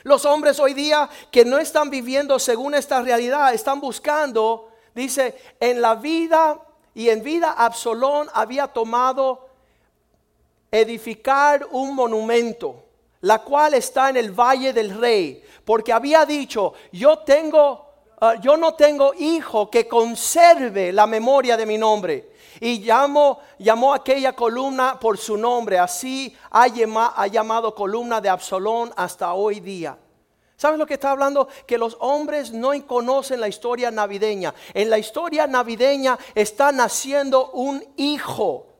Los 0.03 0.25
hombres 0.25 0.59
hoy 0.59 0.73
día 0.73 1.09
que 1.31 1.45
no 1.45 1.57
están 1.57 1.89
viviendo 1.89 2.37
según 2.37 2.75
esta 2.75 3.01
realidad, 3.01 3.53
están 3.53 3.79
buscando, 3.79 4.67
dice, 4.93 5.33
en 5.61 5.81
la 5.81 5.95
vida 5.95 6.59
y 6.93 7.07
en 7.07 7.23
vida 7.23 7.51
Absalón 7.53 8.27
había 8.33 8.67
tomado 8.67 9.47
edificar 10.71 11.65
un 11.71 11.95
monumento 11.95 12.84
la 13.25 13.39
cual 13.39 13.73
está 13.73 14.11
en 14.11 14.17
el 14.17 14.31
valle 14.31 14.71
del 14.71 14.95
rey, 14.95 15.43
porque 15.65 15.91
había 15.91 16.27
dicho, 16.27 16.73
yo 16.91 17.17
tengo, 17.19 17.89
ah, 18.21 18.35
yo 18.39 18.55
no 18.55 18.75
tengo 18.75 19.15
hijo 19.15 19.67
que 19.71 19.87
conserve 19.87 20.93
la 20.93 21.07
memoria 21.07 21.57
de 21.57 21.65
mi 21.65 21.75
nombre. 21.75 22.29
Y 22.59 22.81
llamó, 22.81 23.39
llamó 23.57 23.95
aquella 23.95 24.33
columna 24.33 24.99
por 24.99 25.17
su 25.17 25.37
nombre, 25.37 25.79
así 25.79 26.37
ha, 26.51 26.65
ha 26.65 27.27
llamado 27.27 27.73
columna 27.73 28.21
de 28.21 28.29
Absalón 28.29 28.93
hasta 28.95 29.33
hoy 29.33 29.59
día. 29.59 29.97
¿Sabes 30.55 30.77
lo 30.77 30.85
que 30.85 30.93
está 30.93 31.09
hablando? 31.09 31.47
Que 31.65 31.79
los 31.79 31.97
hombres 32.01 32.51
no 32.51 32.73
conocen 32.85 33.41
la 33.41 33.47
historia 33.47 33.89
navideña. 33.89 34.53
En 34.71 34.91
la 34.91 34.99
historia 34.99 35.47
navideña 35.47 36.19
está 36.35 36.71
naciendo 36.71 37.49
un 37.53 37.83
hijo 37.97 38.74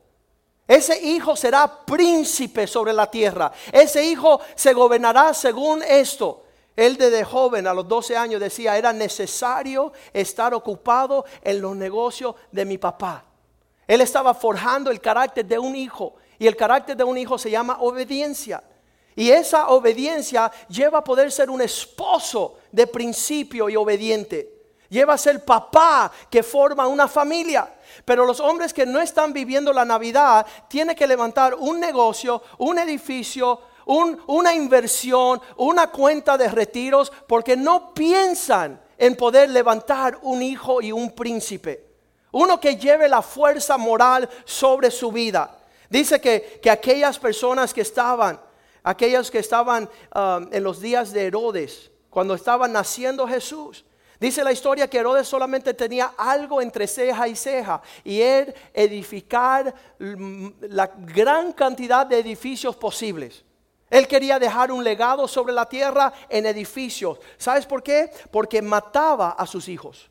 Ese 0.66 1.00
hijo 1.00 1.36
será 1.36 1.84
príncipe 1.84 2.66
sobre 2.66 2.92
la 2.92 3.08
tierra. 3.08 3.52
Ese 3.70 4.04
hijo 4.04 4.40
se 4.54 4.72
gobernará 4.72 5.32
según 5.32 5.82
esto. 5.82 6.42
Él 6.74 6.96
desde 6.96 7.24
joven, 7.24 7.66
a 7.66 7.74
los 7.74 7.86
12 7.86 8.16
años, 8.16 8.40
decía, 8.40 8.76
era 8.76 8.92
necesario 8.92 9.92
estar 10.12 10.52
ocupado 10.52 11.24
en 11.42 11.60
los 11.60 11.76
negocios 11.76 12.34
de 12.50 12.64
mi 12.64 12.78
papá. 12.78 13.24
Él 13.86 14.00
estaba 14.00 14.34
forjando 14.34 14.90
el 14.90 15.00
carácter 15.00 15.46
de 15.46 15.58
un 15.58 15.76
hijo. 15.76 16.14
Y 16.38 16.46
el 16.46 16.56
carácter 16.56 16.96
de 16.96 17.04
un 17.04 17.16
hijo 17.16 17.38
se 17.38 17.50
llama 17.50 17.78
obediencia. 17.80 18.62
Y 19.14 19.30
esa 19.30 19.68
obediencia 19.68 20.52
lleva 20.68 20.98
a 20.98 21.04
poder 21.04 21.32
ser 21.32 21.48
un 21.48 21.62
esposo 21.62 22.58
de 22.70 22.86
principio 22.86 23.70
y 23.70 23.76
obediente. 23.76 24.55
Lleva 24.88 25.18
ser 25.18 25.44
papá 25.44 26.10
que 26.30 26.42
forma 26.42 26.86
una 26.86 27.08
familia. 27.08 27.72
Pero 28.04 28.24
los 28.24 28.40
hombres 28.40 28.72
que 28.72 28.86
no 28.86 29.00
están 29.00 29.32
viviendo 29.32 29.72
la 29.72 29.84
Navidad 29.84 30.46
tienen 30.68 30.94
que 30.94 31.06
levantar 31.06 31.54
un 31.54 31.80
negocio, 31.80 32.42
un 32.58 32.78
edificio, 32.78 33.60
una 33.86 34.54
inversión, 34.54 35.40
una 35.56 35.90
cuenta 35.90 36.36
de 36.36 36.48
retiros, 36.48 37.12
porque 37.26 37.56
no 37.56 37.94
piensan 37.94 38.80
en 38.98 39.16
poder 39.16 39.50
levantar 39.50 40.18
un 40.22 40.42
hijo 40.42 40.82
y 40.82 40.92
un 40.92 41.12
príncipe. 41.12 41.84
Uno 42.32 42.60
que 42.60 42.76
lleve 42.76 43.08
la 43.08 43.22
fuerza 43.22 43.78
moral 43.78 44.28
sobre 44.44 44.90
su 44.90 45.12
vida. 45.12 45.58
Dice 45.88 46.20
que, 46.20 46.60
aquellas 46.70 47.18
personas 47.18 47.72
que 47.72 47.82
estaban, 47.82 48.40
aquellas 48.82 49.30
que 49.30 49.38
estaban 49.38 49.88
um, 50.14 50.48
en 50.52 50.62
los 50.62 50.80
días 50.80 51.12
de 51.12 51.26
Herodes, 51.26 51.90
cuando 52.10 52.34
estaba 52.34 52.66
naciendo 52.66 53.26
Jesús, 53.26 53.84
Dice 54.18 54.42
la 54.42 54.52
historia 54.52 54.88
que 54.88 54.98
Herodes 54.98 55.28
solamente 55.28 55.74
tenía 55.74 56.14
algo 56.16 56.62
entre 56.62 56.86
ceja 56.86 57.28
y 57.28 57.36
ceja 57.36 57.82
y 58.02 58.20
él 58.20 58.54
edificar 58.72 59.74
la 59.98 60.86
gran 60.86 61.52
cantidad 61.52 62.06
de 62.06 62.18
edificios 62.18 62.76
posibles. 62.76 63.44
Él 63.90 64.08
quería 64.08 64.38
dejar 64.38 64.72
un 64.72 64.82
legado 64.82 65.28
sobre 65.28 65.52
la 65.52 65.68
tierra 65.68 66.12
en 66.28 66.46
edificios. 66.46 67.18
¿Sabes 67.36 67.66
por 67.66 67.82
qué? 67.82 68.10
Porque 68.30 68.62
mataba 68.62 69.30
a 69.30 69.46
sus 69.46 69.68
hijos. 69.68 70.10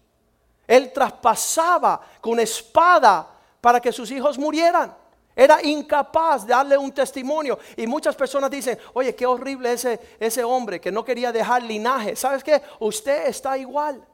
Él 0.68 0.92
traspasaba 0.94 2.02
con 2.22 2.40
espada 2.40 3.28
para 3.60 3.80
que 3.80 3.92
sus 3.92 4.12
hijos 4.12 4.38
murieran. 4.38 4.96
Era 5.36 5.62
incapaz 5.62 6.46
de 6.46 6.54
darle 6.54 6.78
un 6.78 6.92
testimonio. 6.92 7.60
Y 7.76 7.86
muchas 7.88 8.16
personas 8.16 8.50
dicen, 8.50 8.80
oye, 8.94 9.14
qué 9.14 9.26
horrible 9.26 9.74
ese, 9.74 10.00
ese 10.20 10.44
hombre 10.44 10.80
que 10.80 10.92
no 10.92 11.04
quería 11.04 11.32
dejar 11.32 11.64
linaje. 11.64 12.16
¿Sabes 12.16 12.44
qué? 12.44 12.62
Usted 12.80 13.28
está 13.28 13.58
igual. 13.58 14.06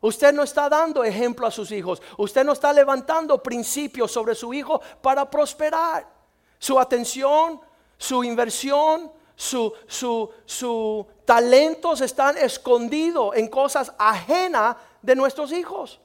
Usted 0.00 0.32
no 0.34 0.42
está 0.42 0.68
dando 0.68 1.02
ejemplo 1.02 1.46
a 1.46 1.50
sus 1.50 1.72
hijos. 1.72 2.00
Usted 2.18 2.44
no 2.44 2.52
está 2.52 2.72
levantando 2.72 3.42
principios 3.42 4.12
sobre 4.12 4.34
su 4.34 4.52
hijo 4.52 4.80
para 5.00 5.28
prosperar. 5.28 6.06
Su 6.58 6.78
atención, 6.78 7.60
su 7.96 8.22
inversión, 8.22 9.10
su, 9.34 9.72
su, 10.46 11.06
talentos 11.24 12.00
están 12.00 12.36
escondidos 12.38 13.34
en 13.36 13.48
cosas 13.48 13.92
ajenas 13.98 14.76
de 15.02 15.16
nuestros 15.16 15.52
hijos. 15.52 16.00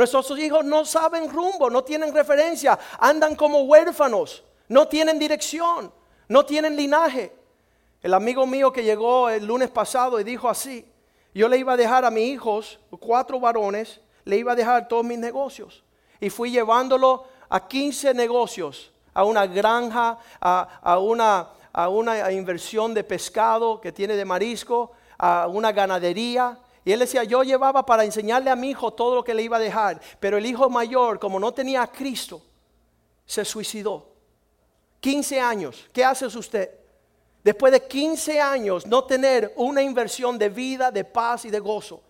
Nuestros 0.00 0.30
hijos 0.38 0.64
no 0.64 0.86
saben 0.86 1.30
rumbo, 1.30 1.68
no 1.68 1.84
tienen 1.84 2.14
referencia, 2.14 2.78
andan 2.98 3.36
como 3.36 3.64
huérfanos, 3.64 4.42
no 4.66 4.88
tienen 4.88 5.18
dirección, 5.18 5.92
no 6.26 6.46
tienen 6.46 6.74
linaje. 6.74 7.36
El 8.00 8.14
amigo 8.14 8.46
mío 8.46 8.72
que 8.72 8.82
llegó 8.82 9.28
el 9.28 9.44
lunes 9.44 9.68
pasado 9.68 10.18
y 10.18 10.24
dijo 10.24 10.48
así, 10.48 10.90
yo 11.34 11.48
le 11.48 11.58
iba 11.58 11.74
a 11.74 11.76
dejar 11.76 12.06
a 12.06 12.10
mis 12.10 12.28
hijos, 12.28 12.80
cuatro 12.98 13.38
varones, 13.38 14.00
le 14.24 14.38
iba 14.38 14.52
a 14.52 14.56
dejar 14.56 14.88
todos 14.88 15.04
mis 15.04 15.18
negocios. 15.18 15.84
Y 16.18 16.30
fui 16.30 16.50
llevándolo 16.50 17.26
a 17.50 17.68
15 17.68 18.14
negocios, 18.14 18.92
a 19.12 19.24
una 19.24 19.46
granja, 19.46 20.16
a, 20.40 20.80
a 21.74 21.88
una 21.90 22.32
inversión 22.32 22.94
de 22.94 23.04
pescado 23.04 23.82
que 23.82 23.92
tiene 23.92 24.16
de 24.16 24.24
marisco, 24.24 24.92
a 25.18 25.46
una 25.46 25.72
ganadería. 25.72 26.56
Y 26.84 26.92
él 26.92 27.00
decía, 27.00 27.24
yo 27.24 27.42
llevaba 27.42 27.84
para 27.84 28.04
enseñarle 28.04 28.50
a 28.50 28.56
mi 28.56 28.70
hijo 28.70 28.92
todo 28.92 29.16
lo 29.16 29.24
que 29.24 29.34
le 29.34 29.42
iba 29.42 29.58
a 29.58 29.60
dejar, 29.60 30.00
pero 30.18 30.38
el 30.38 30.46
hijo 30.46 30.70
mayor, 30.70 31.18
como 31.18 31.38
no 31.38 31.52
tenía 31.52 31.82
a 31.82 31.92
Cristo, 31.92 32.40
se 33.26 33.44
suicidó. 33.44 34.06
15 35.00 35.40
años, 35.40 35.88
¿qué 35.92 36.04
hace 36.04 36.26
usted? 36.26 36.70
Después 37.42 37.72
de 37.72 37.86
15 37.86 38.40
años 38.40 38.86
no 38.86 39.04
tener 39.04 39.52
una 39.56 39.82
inversión 39.82 40.38
de 40.38 40.48
vida, 40.48 40.90
de 40.90 41.04
paz 41.04 41.44
y 41.44 41.50
de 41.50 41.58
gozo. 41.58 42.02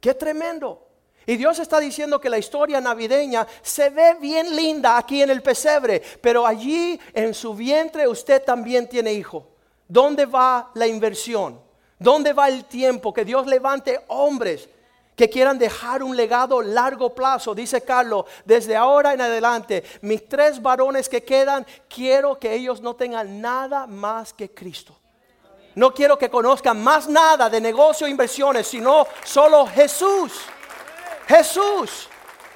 Qué 0.00 0.14
tremendo. 0.14 0.84
Y 1.26 1.36
Dios 1.36 1.58
está 1.58 1.78
diciendo 1.78 2.20
que 2.20 2.30
la 2.30 2.38
historia 2.38 2.80
navideña 2.80 3.46
se 3.62 3.90
ve 3.90 4.14
bien 4.20 4.56
linda 4.56 4.96
aquí 4.96 5.22
en 5.22 5.30
el 5.30 5.42
pesebre, 5.42 6.02
pero 6.20 6.46
allí 6.46 6.98
en 7.12 7.34
su 7.34 7.54
vientre 7.54 8.08
usted 8.08 8.42
también 8.42 8.88
tiene 8.88 9.12
hijo. 9.12 9.46
¿Dónde 9.86 10.24
va 10.26 10.70
la 10.74 10.86
inversión? 10.86 11.60
¿Dónde 11.98 12.32
va 12.32 12.48
el 12.48 12.64
tiempo? 12.64 13.12
Que 13.12 13.24
Dios 13.24 13.46
levante 13.46 14.04
hombres 14.08 14.68
que 15.18 15.28
quieran 15.28 15.58
dejar 15.58 16.04
un 16.04 16.16
legado 16.16 16.62
largo 16.62 17.12
plazo. 17.12 17.52
Dice 17.52 17.82
Carlos, 17.82 18.24
desde 18.44 18.76
ahora 18.76 19.12
en 19.12 19.20
adelante, 19.20 19.82
mis 20.02 20.28
tres 20.28 20.62
varones 20.62 21.08
que 21.08 21.24
quedan, 21.24 21.66
quiero 21.88 22.38
que 22.38 22.54
ellos 22.54 22.80
no 22.80 22.94
tengan 22.94 23.40
nada 23.40 23.88
más 23.88 24.32
que 24.32 24.54
Cristo. 24.54 24.96
No 25.74 25.92
quiero 25.92 26.16
que 26.16 26.30
conozcan 26.30 26.82
más 26.82 27.08
nada 27.08 27.50
de 27.50 27.60
negocio 27.60 28.06
e 28.06 28.10
inversiones, 28.10 28.68
sino 28.68 29.08
solo 29.24 29.66
Jesús. 29.66 30.32
Jesús. 31.26 32.08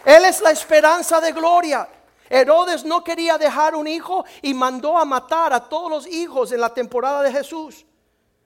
Él 0.05 0.25
es 0.25 0.41
la 0.41 0.53
esperanza 0.53 1.21
de 1.21 1.33
gloria. 1.33 1.89
Herodes 2.31 2.85
no 2.85 3.03
quería 3.03 3.39
dejar 3.39 3.75
un 3.75 3.89
hijo 3.89 4.25
y 4.41 4.55
mandó 4.55 4.97
a 4.97 5.05
matar 5.05 5.53
a 5.53 5.69
todos 5.69 5.91
los 5.91 6.07
hijos 6.07 6.53
en 6.53 6.61
la 6.61 6.73
temporada 6.73 7.23
de 7.23 7.33
Jesús 7.33 7.85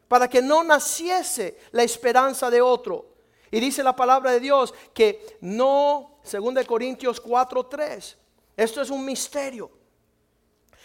para 0.09 0.29
que 0.29 0.43
no 0.43 0.63
naciese 0.63 1.59
la 1.73 1.83
esperanza 1.83 2.51
de 2.51 2.61
otro. 2.61 3.07
Y 3.51 3.61
dice 3.61 3.83
la 3.83 3.95
palabra 3.95 4.33
de 4.33 4.41
Dios 4.41 4.75
que 4.93 5.39
no, 5.41 6.19
según 6.23 6.55
de 6.55 6.67
Corintios 6.67 7.23
4:3, 7.23 8.17
esto 8.57 8.83
es 8.83 8.91
un 8.91 9.05
misterio. 9.05 9.71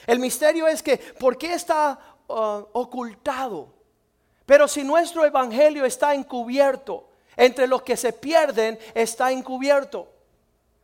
El 0.08 0.20
misterio 0.20 0.68
es 0.68 0.82
que, 0.82 0.98
¿por 0.98 1.38
qué 1.38 1.54
está 1.54 2.00
uh, 2.28 2.34
ocultado? 2.74 3.74
Pero 4.46 4.68
si 4.68 4.84
nuestro 4.84 5.26
evangelio 5.26 5.86
está 5.86 6.14
encubierto, 6.14 7.08
entre 7.38 7.68
los 7.68 7.82
que 7.82 7.96
se 7.96 8.14
pierden 8.14 8.78
está 8.94 9.32
encubierto. 9.32 10.08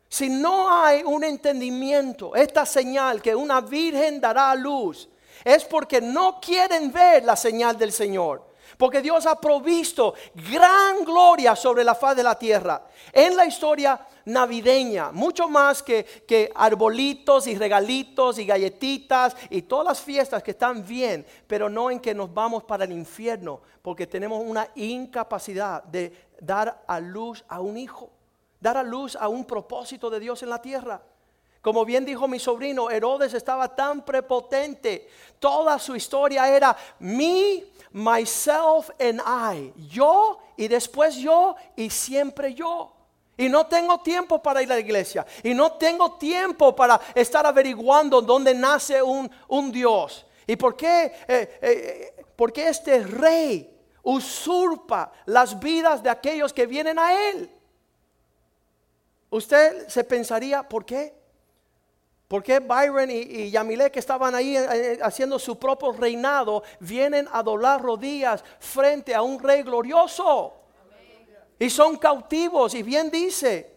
Si 0.10 0.30
no 0.30 0.73
hay 0.73 1.04
un 1.04 1.23
entendimiento, 1.23 2.36
esta 2.36 2.65
señal 2.65 3.21
que 3.21 3.36
una 3.36 3.60
virgen 3.60 4.21
dará 4.21 4.52
a 4.52 4.56
luz, 4.56 5.10
es 5.43 5.65
porque 5.65 6.02
no 6.02 6.39
quieren 6.39 6.91
ver 6.91 7.23
la 7.23 7.36
señal 7.36 7.78
del 7.78 7.91
Señor. 7.91 8.47
Porque 8.78 9.02
Dios 9.02 9.26
ha 9.26 9.39
provisto 9.39 10.13
gran 10.36 11.04
gloria 11.06 11.56
sobre 11.56 11.84
la 11.84 11.95
faz 11.95 12.15
de 12.15 12.23
la 12.23 12.38
tierra. 12.38 12.86
En 13.13 13.36
la 13.36 13.45
historia 13.45 14.00
navideña, 14.26 15.12
mucho 15.12 15.47
más 15.47 15.82
que, 15.82 16.04
que, 16.04 16.52
arbolitos 16.54 17.47
y 17.47 17.56
regalitos 17.56 18.38
y 18.39 18.45
galletitas 18.45 19.36
y 19.50 19.63
todas 19.63 19.88
las 19.88 20.02
fiestas 20.02 20.43
que 20.43 20.52
están 20.52 20.86
bien, 20.86 21.26
pero 21.47 21.69
no 21.69 21.89
en 21.89 22.00
que 22.00 22.13
nos 22.13 22.34
vamos 22.34 22.65
para 22.65 22.84
el 22.84 22.91
infierno, 22.91 23.62
porque 23.82 24.06
tenemos 24.06 24.43
una 24.45 24.67
incapacidad 24.76 25.84
de 25.84 26.28
dar 26.39 26.84
a 26.88 27.00
luz 27.00 27.43
a 27.47 27.62
un 27.62 27.78
hijo, 27.78 28.12
dar 28.60 28.78
a 28.78 28.84
luz 28.84 29.15
a 29.15 29.28
un 29.28 29.45
propósito 29.45 30.10
de 30.10 30.19
Dios 30.19 30.43
en 30.43 30.50
la 30.50 30.62
tierra. 30.62 31.02
Como 31.67 31.84
bien 31.84 32.06
dijo 32.06 32.30
mi 32.30 32.39
sobrino, 32.39 32.89
Herodes 32.89 33.34
estaba 33.34 33.75
tan 33.75 34.06
prepotente. 34.06 35.10
Toda 35.38 35.77
su 35.80 35.97
historia 35.97 36.47
era 36.47 36.73
me, 36.97 37.62
myself 37.91 38.89
and 38.97 39.19
I. 39.19 39.73
Yo 39.89 40.39
y 40.56 40.69
después 40.69 41.17
yo 41.17 41.58
y 41.75 41.89
siempre 41.89 42.53
yo. 42.53 42.93
Y 43.36 43.49
no 43.49 43.67
tengo 43.67 43.99
tiempo 43.99 44.41
para 44.41 44.62
ir 44.63 44.71
a 44.71 44.75
la 44.75 44.80
iglesia. 44.80 45.25
Y 45.43 45.53
no 45.53 45.73
tengo 45.73 46.13
tiempo 46.13 46.73
para 46.73 47.01
estar 47.13 47.45
averiguando 47.45 48.21
dónde 48.21 48.53
nace 48.53 49.03
un, 49.03 49.30
Dios. 49.69 50.25
¿Y 50.47 50.56
por 50.56 50.77
qué, 50.77 51.12
eh, 51.27 51.60
eh, 51.62 52.25
por 52.38 52.53
qué 52.53 52.69
este 52.69 53.03
rey 53.03 53.77
usurpa 54.03 55.12
las 55.25 55.60
vidas 55.60 56.01
de 56.01 56.10
aquellos 56.10 56.53
que 56.53 56.65
vienen 56.65 56.97
a 56.97 57.30
él? 57.30 57.51
Usted 59.30 59.89
se 59.89 60.06
pensaría, 60.06 60.63
¿por 60.63 60.86
qué? 60.86 61.16
¿Por 62.27 62.43
qué 62.43 62.59
Byron 62.59 63.09
y, 63.09 63.49
Yamile 63.49 63.89
que 63.89 63.99
estaban 63.99 64.35
ahí 64.35 64.57
eh, 64.57 64.67
eh, 64.69 64.99
haciendo 65.01 65.39
su 65.39 65.57
propio 65.57 65.93
reinado 65.93 66.61
vienen 66.79 67.27
a 67.31 67.41
doblar 67.41 67.81
rodillas 67.81 68.43
frente 68.59 69.15
a 69.15 69.21
un 69.21 69.39
rey 69.39 69.63
glorioso? 69.63 70.53
Y 71.57 71.69
son 71.69 71.97
cautivos 71.97 72.73
y 72.75 72.83
bien 72.83 73.09
dice, 73.09 73.73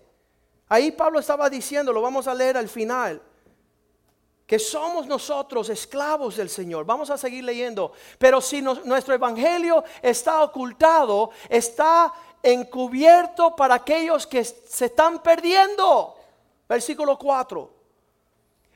ahí 0.69 0.91
Pablo 0.91 1.21
estaba 1.21 1.49
diciendo, 1.49 1.93
lo 1.93 2.03
vamos 2.03 2.27
a 2.27 2.35
leer 2.35 2.57
al 2.57 2.69
final, 2.69 3.23
que 4.47 4.59
somos 4.59 5.07
nosotros 5.07 5.69
esclavos 5.71 6.37
del 6.37 6.51
Señor. 6.51 6.85
Vamos 6.85 7.09
a 7.09 7.17
seguir 7.17 7.45
leyendo, 7.45 7.93
pero 8.19 8.41
si 8.41 8.61
nuestro 8.61 9.15
evangelio 9.15 9.85
está 10.03 10.43
ocultado, 10.43 11.31
está 11.49 12.13
encubierto 12.43 13.55
para 13.55 13.77
aquellos 13.77 14.27
que 14.27 14.45
se 14.45 14.87
están 14.87 15.23
perdiendo. 15.23 16.17
Versículo 16.69 17.17
4. 17.17 17.80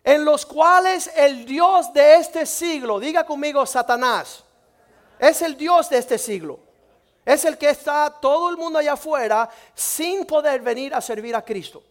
En 0.05 0.25
los 0.25 0.45
cuales 0.45 1.11
el 1.17 1.47
Dios 1.47 1.93
de 1.95 2.17
este 2.17 2.45
siglo, 2.45 3.01
diga 3.01 3.25
conmigo 3.25 3.65
Satanás, 3.65 4.45
es 5.19 5.41
el 5.41 5.57
Dios 5.57 5.89
de 5.89 5.99
este 5.99 6.19
siglo. 6.19 6.61
Es 7.25 7.47
el 7.47 7.57
que 7.57 7.71
está 7.71 8.11
todo 8.21 8.51
el 8.51 8.59
mundo 8.59 8.79
allá 8.79 8.93
afuera 8.93 9.49
sin 9.75 10.27
poder 10.27 10.61
venir 10.61 10.95
a 10.95 11.01
servir 11.01 11.35
a 11.35 11.43
Cristo. 11.43 11.83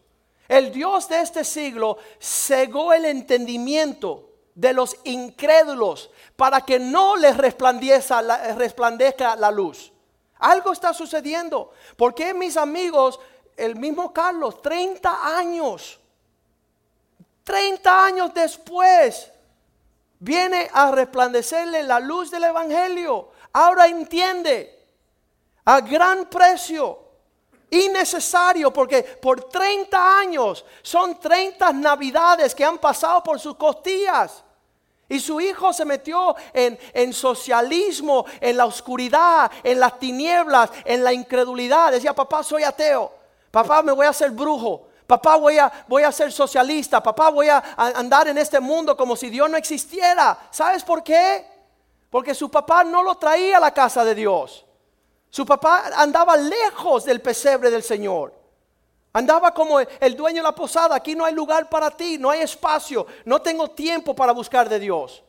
El 0.47 0.71
Dios 0.71 1.09
de 1.09 1.21
este 1.21 1.43
siglo 1.43 1.97
cegó 2.19 2.93
el 2.93 3.05
entendimiento 3.05 4.29
de 4.53 4.73
los 4.73 4.95
incrédulos 5.05 6.11
para 6.35 6.61
que 6.61 6.77
no 6.77 7.15
les 7.15 7.35
resplandezca 7.35 8.21
la, 8.21 8.53
resplandezca 8.53 9.35
la 9.35 9.49
luz. 9.49 9.91
Algo 10.37 10.71
está 10.71 10.93
sucediendo. 10.93 11.71
Porque 11.97 12.33
mis 12.35 12.57
amigos, 12.57 13.19
el 13.57 13.75
mismo 13.75 14.13
Carlos, 14.13 14.61
30 14.61 15.37
años, 15.37 15.99
30 17.43 18.05
años 18.05 18.33
después, 18.33 19.31
viene 20.19 20.69
a 20.73 20.91
resplandecerle 20.91 21.83
la 21.83 21.99
luz 21.99 22.31
del 22.31 22.45
Evangelio. 22.45 23.29
Ahora 23.51 23.87
entiende, 23.87 24.79
a 25.65 25.81
gran 25.81 26.25
precio, 26.25 26.99
innecesario, 27.69 28.71
porque 28.71 29.03
por 29.03 29.49
30 29.49 30.19
años 30.19 30.63
son 30.81 31.19
30 31.19 31.73
navidades 31.73 32.55
que 32.55 32.63
han 32.63 32.77
pasado 32.77 33.23
por 33.23 33.39
sus 33.39 33.55
costillas. 33.55 34.43
Y 35.09 35.19
su 35.19 35.41
hijo 35.41 35.73
se 35.73 35.83
metió 35.83 36.35
en, 36.53 36.79
en, 36.93 37.13
socialismo, 37.13 38.25
en 38.39 38.57
la 38.57 38.65
oscuridad, 38.65 39.51
en 39.61 39.79
las 39.79 39.99
tinieblas, 39.99 40.71
en 40.85 41.03
la 41.03 41.11
incredulidad. 41.11 41.91
Decía, 41.91 42.13
papá, 42.13 42.41
soy 42.41 42.63
ateo. 42.63 43.11
Papá, 43.51 43.83
me 43.83 43.91
voy 43.91 44.05
a 44.05 44.09
hacer 44.09 44.31
brujo. 44.31 44.87
Papá, 45.05 45.35
voy 45.35 45.57
a, 45.57 45.71
voy 45.87 46.03
a 46.03 46.11
ser 46.11 46.31
socialista. 46.31 47.01
Papá, 47.01 47.29
voy 47.29 47.49
a 47.49 47.63
andar 47.77 48.27
en 48.27 48.37
este 48.37 48.59
mundo 48.59 48.95
como 48.95 49.15
si 49.15 49.29
Dios 49.29 49.49
no 49.49 49.57
existiera. 49.57 50.47
¿Sabes 50.51 50.83
por 50.83 51.03
qué? 51.03 51.45
Porque 52.09 52.33
su 52.33 52.49
papá 52.49 52.83
no 52.83 53.03
lo 53.03 53.15
traía 53.15 53.57
a 53.57 53.59
la 53.59 53.73
casa 53.73 54.05
de 54.05 54.15
Dios. 54.15 54.65
Su 55.29 55.45
papá 55.45 55.89
andaba 55.95 56.37
lejos 56.37 57.05
del 57.05 57.21
pesebre 57.21 57.71
del 57.71 57.83
Señor. 57.83 58.33
Andaba 59.13 59.53
como 59.53 59.79
el 59.79 60.15
dueño 60.15 60.37
de 60.37 60.43
la 60.43 60.55
posada, 60.55 60.95
aquí 60.95 61.15
no 61.15 61.25
hay 61.25 61.35
lugar 61.35 61.69
para 61.69 61.91
ti, 61.91 62.17
no 62.17 62.31
hay 62.31 62.41
espacio, 62.41 63.05
no 63.25 63.41
tengo 63.41 63.69
tiempo 63.69 64.15
para 64.15 64.31
buscar 64.31 64.67
de 64.67 64.79
Dios. 64.79 65.23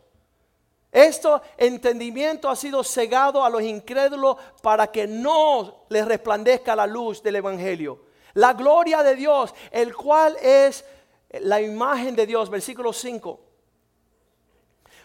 Este 0.90 1.28
entendimiento 1.58 2.48
ha 2.48 2.56
sido 2.56 2.84
cegado 2.84 3.44
a 3.44 3.50
los 3.50 3.62
incrédulos 3.62 4.36
para 4.62 4.86
que 4.86 5.06
no 5.06 5.86
les 5.88 6.06
resplandezca 6.06 6.76
la 6.76 6.86
luz 6.86 7.22
del 7.22 7.36
Evangelio. 7.36 7.98
La 8.34 8.52
gloria 8.52 9.02
de 9.02 9.14
Dios, 9.16 9.54
el 9.70 9.94
cual 9.94 10.36
es 10.42 10.84
la 11.40 11.60
imagen 11.60 12.14
de 12.14 12.26
Dios, 12.26 12.50
versículo 12.50 12.92
5 12.92 13.40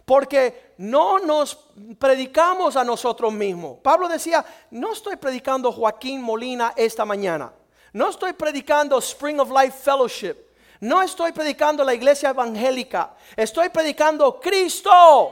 porque 0.09 0.73
no 0.79 1.19
nos 1.19 1.55
predicamos 1.99 2.75
a 2.75 2.83
nosotros 2.83 3.31
mismos. 3.31 3.77
Pablo 3.83 4.07
decía, 4.07 4.43
no 4.71 4.91
estoy 4.91 5.17
predicando 5.17 5.71
Joaquín 5.71 6.19
Molina 6.19 6.73
esta 6.75 7.05
mañana, 7.05 7.53
no 7.93 8.09
estoy 8.09 8.33
predicando 8.33 8.97
Spring 8.97 9.39
of 9.39 9.51
Life 9.51 9.77
Fellowship, 9.83 10.35
no 10.79 11.03
estoy 11.03 11.31
predicando 11.31 11.83
la 11.83 11.93
iglesia 11.93 12.29
evangélica, 12.29 13.13
estoy 13.35 13.69
predicando 13.69 14.39
Cristo. 14.39 15.31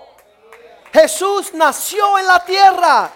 Jesús 0.93 1.55
nació 1.55 2.19
en 2.19 2.27
la 2.27 2.45
tierra. 2.45 3.11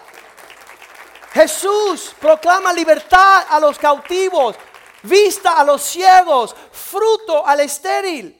Jesús 1.32 2.12
proclama 2.18 2.72
libertad 2.72 3.44
a 3.48 3.60
los 3.60 3.78
cautivos, 3.78 4.56
vista 5.02 5.58
a 5.58 5.64
los 5.64 5.82
ciegos, 5.82 6.54
fruto 6.70 7.46
al 7.46 7.60
estéril. 7.60 8.38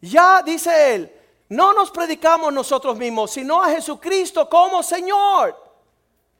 Ya 0.00 0.42
dice 0.42 0.94
él, 0.94 1.20
no 1.48 1.72
nos 1.72 1.90
predicamos 1.90 2.52
nosotros 2.52 2.96
mismos, 2.96 3.30
sino 3.30 3.62
a 3.62 3.68
Jesucristo 3.70 4.48
como 4.48 4.82
Señor. 4.82 5.56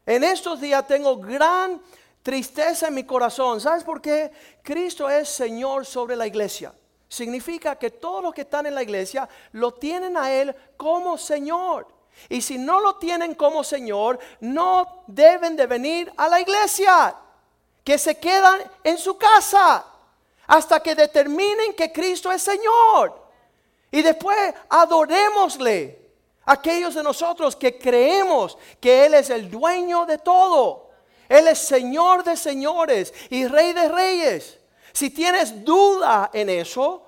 En 0.05 0.25
estos 0.25 0.61
días 0.61 0.87
tengo 0.87 1.19
gran 1.19 1.81
tristeza 2.23 2.89
en 2.89 2.95
mi 2.95 3.05
corazón. 3.05 3.61
¿Sabes 3.61 3.85
por 3.85 4.01
qué? 4.01 4.33
Cristo 4.63 5.09
es 5.09 5.29
Señor 5.29 5.87
sobre 5.87 6.17
la 6.17 6.27
iglesia. 6.27 6.75
Significa 7.09 7.77
que 7.77 7.91
todos 7.91 8.23
los 8.23 8.33
que 8.33 8.41
están 8.41 8.67
en 8.67 8.75
la 8.75 8.83
iglesia 8.83 9.29
lo 9.53 9.73
tienen 9.75 10.17
a 10.17 10.33
Él 10.33 10.57
como 10.77 11.19
Señor. 11.19 11.87
Y 12.29 12.41
si 12.41 12.57
no 12.57 12.81
lo 12.81 12.97
tienen 12.97 13.35
como 13.35 13.63
Señor, 13.63 14.19
no 14.41 15.05
deben 15.07 15.57
de 15.57 15.67
venir 15.67 16.13
a 16.17 16.29
la 16.29 16.41
iglesia. 16.41 17.15
Que 17.85 17.99
se 17.99 18.19
quedan 18.19 18.61
en 18.85 18.99
su 18.99 19.17
casa 19.17 19.85
hasta 20.47 20.81
que 20.81 20.95
determinen 20.95 21.75
que 21.75 21.93
Cristo 21.93 22.31
es 22.31 22.43
Señor. 22.43 23.21
Y 23.91 24.03
después 24.03 24.55
adorémosle. 24.69 26.01
Aquellos 26.45 26.95
de 26.95 27.05
nosotros 27.05 27.55
que 27.55 27.79
creemos 27.79 28.59
que 28.81 29.07
Él 29.07 29.15
es 29.15 29.31
el 29.31 29.49
dueño 29.49 30.05
de 30.07 30.19
todo. 30.19 30.91
Él 31.29 31.49
es 31.49 31.59
Señor 31.59 32.25
de 32.25 32.37
señores 32.37 33.15
y 33.31 33.47
Rey 33.47 33.73
de 33.73 33.89
reyes. 33.89 34.59
Si 34.93 35.11
tienes 35.11 35.65
duda 35.65 36.31
en 36.33 36.51
eso, 36.51 37.07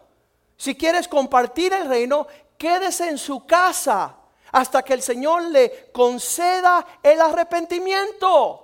si 0.56 0.74
quieres 0.76 1.08
compartir 1.08 1.72
el 1.72 1.88
reino, 1.88 2.26
quédese 2.56 3.08
en 3.08 3.18
su 3.18 3.44
casa 3.44 4.16
hasta 4.52 4.82
que 4.82 4.94
el 4.94 5.02
Señor 5.02 5.42
le 5.42 5.90
conceda 5.92 6.86
el 7.02 7.20
arrepentimiento. 7.20 8.63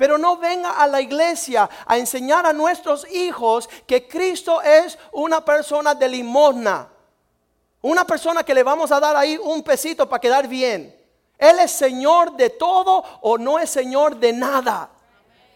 Pero 0.00 0.16
no 0.16 0.38
venga 0.38 0.70
a 0.70 0.86
la 0.86 1.02
iglesia 1.02 1.68
a 1.84 1.98
enseñar 1.98 2.46
a 2.46 2.54
nuestros 2.54 3.06
hijos 3.12 3.68
que 3.86 4.08
Cristo 4.08 4.62
es 4.62 4.98
una 5.12 5.44
persona 5.44 5.94
de 5.94 6.08
limosna 6.08 6.88
una 7.82 8.06
persona 8.06 8.42
que 8.42 8.54
le 8.54 8.62
vamos 8.62 8.92
a 8.92 9.00
dar 9.00 9.16
ahí 9.16 9.38
un 9.42 9.62
pesito 9.62 10.08
para 10.08 10.20
quedar 10.20 10.46
bien. 10.46 10.96
Él 11.38 11.58
es 11.60 11.70
Señor 11.70 12.36
de 12.36 12.50
todo 12.50 13.02
o 13.22 13.38
no 13.38 13.58
es 13.58 13.70
Señor 13.70 14.16
de 14.16 14.32
nada. 14.32 14.90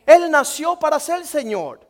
Él 0.07 0.31
nació 0.31 0.79
para 0.79 0.99
ser 0.99 1.27
Señor. 1.27 1.81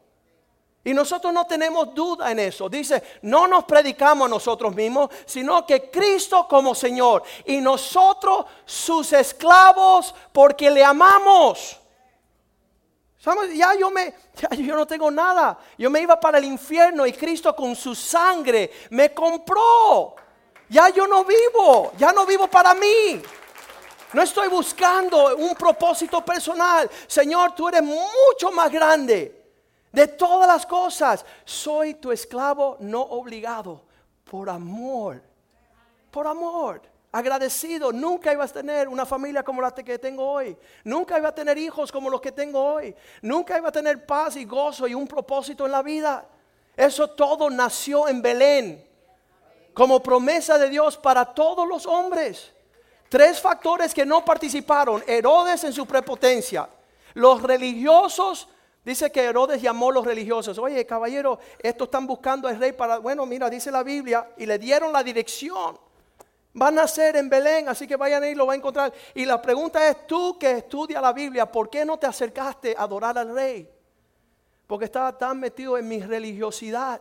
Y 0.82 0.92
nosotros 0.92 1.32
no 1.32 1.46
tenemos 1.46 1.94
duda 1.94 2.30
en 2.30 2.40
eso. 2.40 2.68
Dice, 2.68 3.02
no 3.22 3.46
nos 3.46 3.64
predicamos 3.64 4.26
a 4.26 4.28
nosotros 4.28 4.74
mismos, 4.74 5.08
sino 5.24 5.64
que 5.64 5.90
Cristo 5.90 6.46
como 6.48 6.74
Señor. 6.74 7.22
Y 7.46 7.58
nosotros 7.60 8.44
sus 8.66 9.12
esclavos 9.12 10.14
porque 10.32 10.70
le 10.70 10.84
amamos. 10.84 11.80
Ya 13.54 13.74
yo 13.74 13.90
me, 13.90 14.14
ya 14.34 14.48
yo 14.50 14.76
no 14.76 14.87
tengo 14.87 15.10
nada. 15.10 15.58
Yo 15.78 15.90
me 15.90 16.00
iba 16.00 16.18
para 16.18 16.38
el 16.38 16.44
infierno 16.44 17.06
y 17.06 17.12
Cristo 17.12 17.54
con 17.54 17.74
su 17.74 17.94
sangre 17.94 18.70
me 18.90 19.12
compró. 19.12 20.16
Ya 20.68 20.88
yo 20.88 21.06
no 21.06 21.24
vivo, 21.24 21.92
ya 21.96 22.12
no 22.12 22.26
vivo 22.26 22.48
para 22.48 22.74
mí. 22.74 23.22
No 24.12 24.22
estoy 24.22 24.48
buscando 24.48 25.37
un 25.37 25.54
propósito 25.54 26.24
personal. 26.24 26.88
Señor, 27.06 27.54
tú 27.54 27.68
eres 27.68 27.82
mucho 27.82 28.50
más 28.52 28.70
grande 28.70 29.44
de 29.90 30.06
todas 30.08 30.46
las 30.46 30.64
cosas. 30.64 31.24
Soy 31.44 31.94
tu 31.94 32.12
esclavo 32.12 32.76
no 32.80 33.00
obligado 33.00 33.82
por 34.24 34.48
amor. 34.48 35.22
Por 36.10 36.26
amor. 36.26 36.93
Agradecido. 37.14 37.92
Nunca 37.92 38.33
ibas 38.33 38.50
a 38.50 38.55
tener 38.55 38.88
una 38.88 39.07
familia 39.07 39.44
como 39.44 39.62
la 39.62 39.72
que 39.72 40.00
tengo 40.00 40.29
hoy. 40.29 40.57
Nunca 40.83 41.16
iba 41.16 41.29
a 41.29 41.35
tener 41.35 41.57
hijos 41.57 41.92
como 41.92 42.11
los 42.11 42.20
que 42.20 42.33
tengo 42.33 42.61
hoy. 42.61 42.92
Nunca 43.22 43.57
iba 43.57 43.68
a 43.68 43.72
tener 43.72 44.05
paz 44.05 44.35
y 44.35 44.44
gozo 44.44 44.88
y 44.88 44.94
un 44.94 45.07
propósito 45.07 45.64
en 45.64 45.70
la 45.70 45.81
vida. 45.81 46.27
Eso 46.77 47.11
todo 47.11 47.48
nació 47.50 48.09
en 48.09 48.20
Belén 48.20 48.85
como 49.72 50.03
promesa 50.03 50.59
de 50.59 50.68
Dios 50.68 50.96
para 50.96 51.24
todos 51.24 51.68
los 51.68 51.87
hombres. 51.87 52.50
Tres 53.09 53.40
factores 53.40 53.94
que 53.94 54.05
no 54.05 54.24
participaron. 54.24 55.05
Herodes 55.07 55.62
en 55.62 55.72
su 55.72 55.87
prepotencia. 55.87 56.68
Los 57.12 57.40
religiosos, 57.44 58.48
dice 58.85 59.12
que 59.12 59.22
Herodes 59.22 59.62
llamó 59.62 59.90
a 59.90 59.92
los 59.92 60.05
religiosos. 60.05 60.59
Oye, 60.59 60.85
caballero, 60.85 61.38
estos 61.61 61.87
están 61.87 62.09
buscando 62.09 62.48
al 62.48 62.59
rey 62.59 62.72
para... 62.72 62.98
Bueno, 62.98 63.24
mira, 63.24 63.48
dice 63.48 63.70
la 63.70 63.85
Biblia. 63.85 64.31
Y 64.37 64.46
le 64.46 64.59
dieron 64.59 64.92
la 64.92 65.05
dirección. 65.05 65.79
Van 66.56 66.78
a 66.78 66.86
ser 66.86 67.16
en 67.16 67.28
Belén, 67.28 67.68
así 67.68 67.86
que 67.86 67.96
vayan 67.96 68.22
ahí, 68.22 68.34
lo 68.34 68.46
va 68.46 68.52
a 68.52 68.56
encontrar. 68.56 68.92
Y 69.12 69.24
la 69.24 69.42
pregunta 69.42 69.88
es, 69.88 70.06
tú 70.06 70.38
que 70.38 70.52
estudias 70.58 71.02
la 71.02 71.12
Biblia, 71.12 71.50
¿por 71.50 71.68
qué 71.68 71.84
no 71.84 71.98
te 71.98 72.06
acercaste 72.06 72.76
a 72.78 72.82
adorar 72.82 73.18
al 73.18 73.34
rey? 73.34 73.68
Porque 74.68 74.84
estaba 74.84 75.18
tan 75.18 75.40
metido 75.40 75.76
en 75.76 75.88
mi 75.88 76.00
religiosidad. 76.00 77.00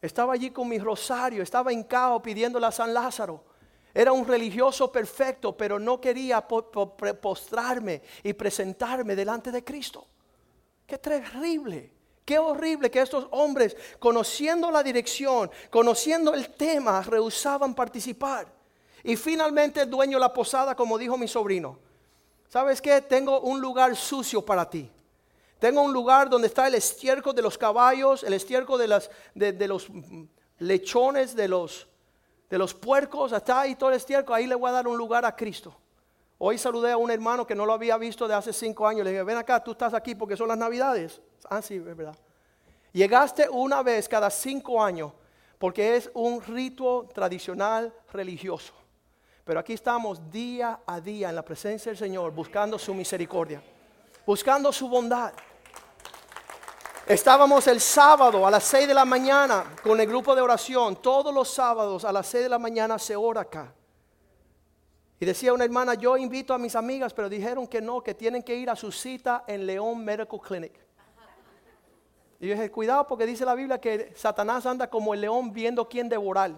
Estaba 0.00 0.34
allí 0.34 0.50
con 0.50 0.68
mi 0.68 0.78
rosario, 0.78 1.42
estaba 1.42 1.72
hincado 1.72 2.22
pidiéndole 2.22 2.66
a 2.66 2.70
San 2.70 2.94
Lázaro. 2.94 3.42
Era 3.92 4.12
un 4.12 4.24
religioso 4.24 4.92
perfecto, 4.92 5.56
pero 5.56 5.80
no 5.80 6.00
quería 6.00 6.46
postrarme 6.46 8.02
y 8.22 8.32
presentarme 8.32 9.16
delante 9.16 9.50
de 9.50 9.64
Cristo. 9.64 10.06
Qué 10.86 10.98
terrible, 10.98 11.92
qué 12.26 12.38
horrible 12.38 12.90
que 12.90 13.00
estos 13.00 13.26
hombres, 13.30 13.74
conociendo 13.98 14.70
la 14.70 14.82
dirección, 14.82 15.50
conociendo 15.70 16.34
el 16.34 16.50
tema, 16.50 17.00
rehusaban 17.00 17.74
participar. 17.74 18.48
Y 19.02 19.16
finalmente 19.16 19.80
el 19.80 19.88
dueño 19.88 20.18
de 20.18 20.20
la 20.20 20.34
posada, 20.34 20.74
como 20.74 20.98
dijo 20.98 21.16
mi 21.16 21.28
sobrino, 21.28 21.78
¿sabes 22.48 22.82
qué? 22.82 23.00
Tengo 23.00 23.40
un 23.40 23.60
lugar 23.60 23.94
sucio 23.96 24.44
para 24.44 24.68
ti. 24.68 24.90
Tengo 25.60 25.80
un 25.82 25.92
lugar 25.92 26.28
donde 26.28 26.48
está 26.48 26.66
el 26.66 26.74
estiércol 26.74 27.34
de 27.34 27.42
los 27.42 27.56
caballos, 27.56 28.24
el 28.24 28.34
estiércol 28.34 28.78
de, 28.78 28.88
las, 28.88 29.10
de, 29.34 29.68
los 29.68 29.86
lechones 30.58 31.34
de 31.36 31.48
los, 31.48 31.86
de 32.50 32.58
los 32.58 32.74
puercos, 32.74 33.32
hasta 33.32 33.60
ahí 33.60 33.76
todo 33.76 33.90
el 33.90 33.96
estiércol, 33.96 34.34
ahí 34.34 34.46
le 34.46 34.56
voy 34.56 34.68
a 34.68 34.72
dar 34.72 34.88
un 34.88 34.98
lugar 34.98 35.24
a 35.24 35.34
Cristo. 35.34 35.74
Hoy 36.38 36.58
saludé 36.58 36.92
a 36.92 36.96
un 36.98 37.10
hermano 37.10 37.46
que 37.46 37.54
no 37.54 37.64
lo 37.64 37.72
había 37.72 37.96
visto 37.96 38.28
de 38.28 38.34
hace 38.34 38.52
cinco 38.52 38.86
años. 38.86 39.04
Le 39.04 39.10
dije, 39.10 39.22
ven 39.22 39.38
acá, 39.38 39.62
tú 39.62 39.72
estás 39.72 39.94
aquí 39.94 40.14
porque 40.14 40.36
son 40.36 40.48
las 40.48 40.58
navidades. 40.58 41.20
Ah, 41.48 41.62
sí, 41.62 41.76
es 41.76 41.96
verdad. 41.96 42.16
Llegaste 42.92 43.48
una 43.48 43.82
vez 43.82 44.08
cada 44.08 44.28
cinco 44.28 44.82
años 44.82 45.12
porque 45.58 45.96
es 45.96 46.10
un 46.12 46.42
rito 46.42 47.08
tradicional 47.14 47.92
religioso. 48.12 48.74
Pero 49.44 49.60
aquí 49.60 49.72
estamos 49.72 50.30
día 50.30 50.80
a 50.86 51.00
día 51.00 51.30
en 51.30 51.36
la 51.36 51.44
presencia 51.44 51.90
del 51.90 51.98
Señor 51.98 52.32
buscando 52.32 52.78
su 52.78 52.92
misericordia, 52.92 53.62
buscando 54.26 54.72
su 54.72 54.88
bondad. 54.88 55.32
Estábamos 57.06 57.66
el 57.68 57.80
sábado 57.80 58.46
a 58.46 58.50
las 58.50 58.64
6 58.64 58.88
de 58.88 58.94
la 58.94 59.04
mañana 59.04 59.76
con 59.82 59.98
el 60.00 60.06
grupo 60.08 60.34
de 60.34 60.42
oración. 60.42 60.96
Todos 60.96 61.32
los 61.32 61.48
sábados 61.48 62.04
a 62.04 62.12
las 62.12 62.26
6 62.26 62.44
de 62.44 62.50
la 62.50 62.58
mañana 62.58 62.98
se 62.98 63.14
ora 63.14 63.42
acá. 63.42 63.72
Y 65.18 65.24
decía 65.24 65.52
una 65.52 65.64
hermana, 65.64 65.94
yo 65.94 66.16
invito 66.16 66.52
a 66.52 66.58
mis 66.58 66.76
amigas, 66.76 67.14
pero 67.14 67.28
dijeron 67.28 67.66
que 67.66 67.80
no, 67.80 68.02
que 68.02 68.14
tienen 68.14 68.42
que 68.42 68.54
ir 68.54 68.68
a 68.68 68.76
su 68.76 68.92
cita 68.92 69.44
en 69.46 69.66
León 69.66 70.04
Medical 70.04 70.40
Clinic. 70.40 70.72
Y 72.38 72.48
yo 72.48 72.54
dije, 72.54 72.70
cuidado 72.70 73.06
porque 73.06 73.24
dice 73.24 73.44
la 73.44 73.54
Biblia 73.54 73.80
que 73.80 74.12
Satanás 74.14 74.66
anda 74.66 74.90
como 74.90 75.14
el 75.14 75.22
león 75.22 75.52
viendo 75.52 75.88
quién 75.88 76.08
devorar. 76.08 76.52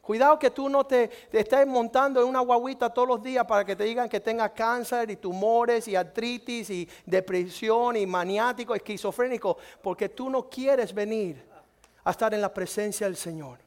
Cuidado 0.00 0.36
que 0.38 0.50
tú 0.50 0.68
no 0.68 0.84
te, 0.84 1.10
estés 1.30 1.66
montando 1.66 2.20
en 2.20 2.26
una 2.26 2.40
guaguita 2.40 2.90
todos 2.90 3.06
los 3.06 3.22
días 3.22 3.44
para 3.46 3.64
que 3.64 3.76
te 3.76 3.84
digan 3.84 4.08
que 4.08 4.18
tengas 4.18 4.50
cáncer 4.50 5.10
y 5.10 5.16
tumores 5.16 5.86
y 5.86 5.94
artritis 5.94 6.70
y 6.70 6.88
depresión 7.06 7.96
y 7.96 8.04
maniático, 8.04 8.74
esquizofrénico, 8.74 9.58
porque 9.80 10.08
tú 10.08 10.28
no 10.28 10.48
quieres 10.48 10.92
venir 10.92 11.46
a 12.02 12.10
estar 12.10 12.34
en 12.34 12.40
la 12.40 12.52
presencia 12.52 13.06
del 13.06 13.16
Señor. 13.16 13.61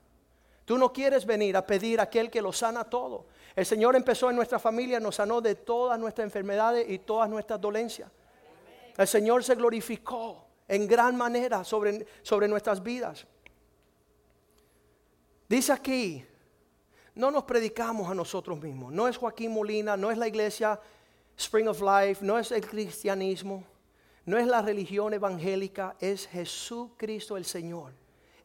Tú 0.65 0.79
no 0.79 0.91
quieres 0.91 1.25
venir 1.25 1.55
a 1.55 1.65
pedir 1.65 1.99
a 1.99 2.03
aquel 2.03 2.31
que 2.31 2.41
lo 2.41 2.51
sana 2.51 2.83
todo. 2.83 3.27
El 3.55 3.65
Señor 3.65 3.95
empezó 3.95 4.29
en 4.31 4.35
nuestra 4.35 4.59
familia, 4.59 4.99
nos 4.99 5.15
sanó 5.15 5.39
de 5.39 5.55
todas 5.55 5.99
nuestras 5.99 6.25
enfermedades 6.25 6.89
y 6.89 6.99
todas 6.99 7.29
nuestras 7.29 7.61
dolencias. 7.61 8.11
El 8.97 9.07
Señor 9.07 9.43
se 9.43 9.55
glorificó 9.55 10.45
en 10.67 10.87
gran 10.87 11.15
manera 11.15 11.63
sobre, 11.63 12.05
sobre 12.23 12.47
nuestras 12.47 12.81
vidas. 12.81 13.27
Dice 15.47 15.71
aquí, 15.71 16.25
no 17.13 17.29
nos 17.29 17.43
predicamos 17.43 18.09
a 18.09 18.15
nosotros 18.15 18.59
mismos. 18.59 18.91
No 18.91 19.07
es 19.07 19.17
Joaquín 19.17 19.53
Molina, 19.53 19.95
no 19.95 20.09
es 20.09 20.17
la 20.17 20.27
iglesia 20.27 20.79
Spring 21.37 21.67
of 21.67 21.81
Life, 21.81 22.25
no 22.25 22.39
es 22.39 22.51
el 22.51 22.65
cristianismo, 22.65 23.63
no 24.25 24.37
es 24.37 24.47
la 24.47 24.61
religión 24.61 25.13
evangélica, 25.13 25.95
es 25.99 26.27
Jesucristo 26.27 27.37
el 27.37 27.45
Señor, 27.45 27.93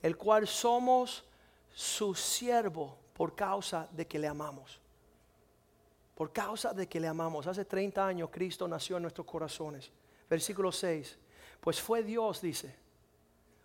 el 0.03 0.17
cual 0.17 0.47
somos 0.47 1.25
su 1.73 2.15
siervo 2.15 2.97
por 3.15 3.35
causa 3.35 3.89
de 3.93 4.07
que 4.07 4.19
le 4.19 4.29
amamos. 4.29 4.81
Por 6.15 6.33
causa 6.33 6.73
de 6.73 6.89
que 6.89 7.01
le 7.01 7.09
amamos. 7.09 7.47
Hace 7.47 7.65
30 7.65 8.07
años 8.07 8.31
Cristo 8.31 8.67
nació 8.69 8.97
en 8.97 9.03
nuestros 9.03 9.27
corazones. 9.27 9.91
Versículo 10.29 10.73
6. 10.73 11.19
Pues 11.61 11.81
fue 11.81 12.03
Dios, 12.03 12.41
dice, 12.41 12.75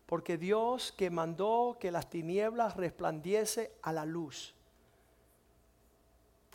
porque 0.06 0.38
Dios 0.38 0.92
que 0.92 1.10
mandó 1.10 1.78
que 1.80 1.92
las 1.92 2.10
tinieblas 2.10 2.76
resplandiese 2.76 3.72
a 3.82 3.94
la 3.94 4.06
luz, 4.06 4.54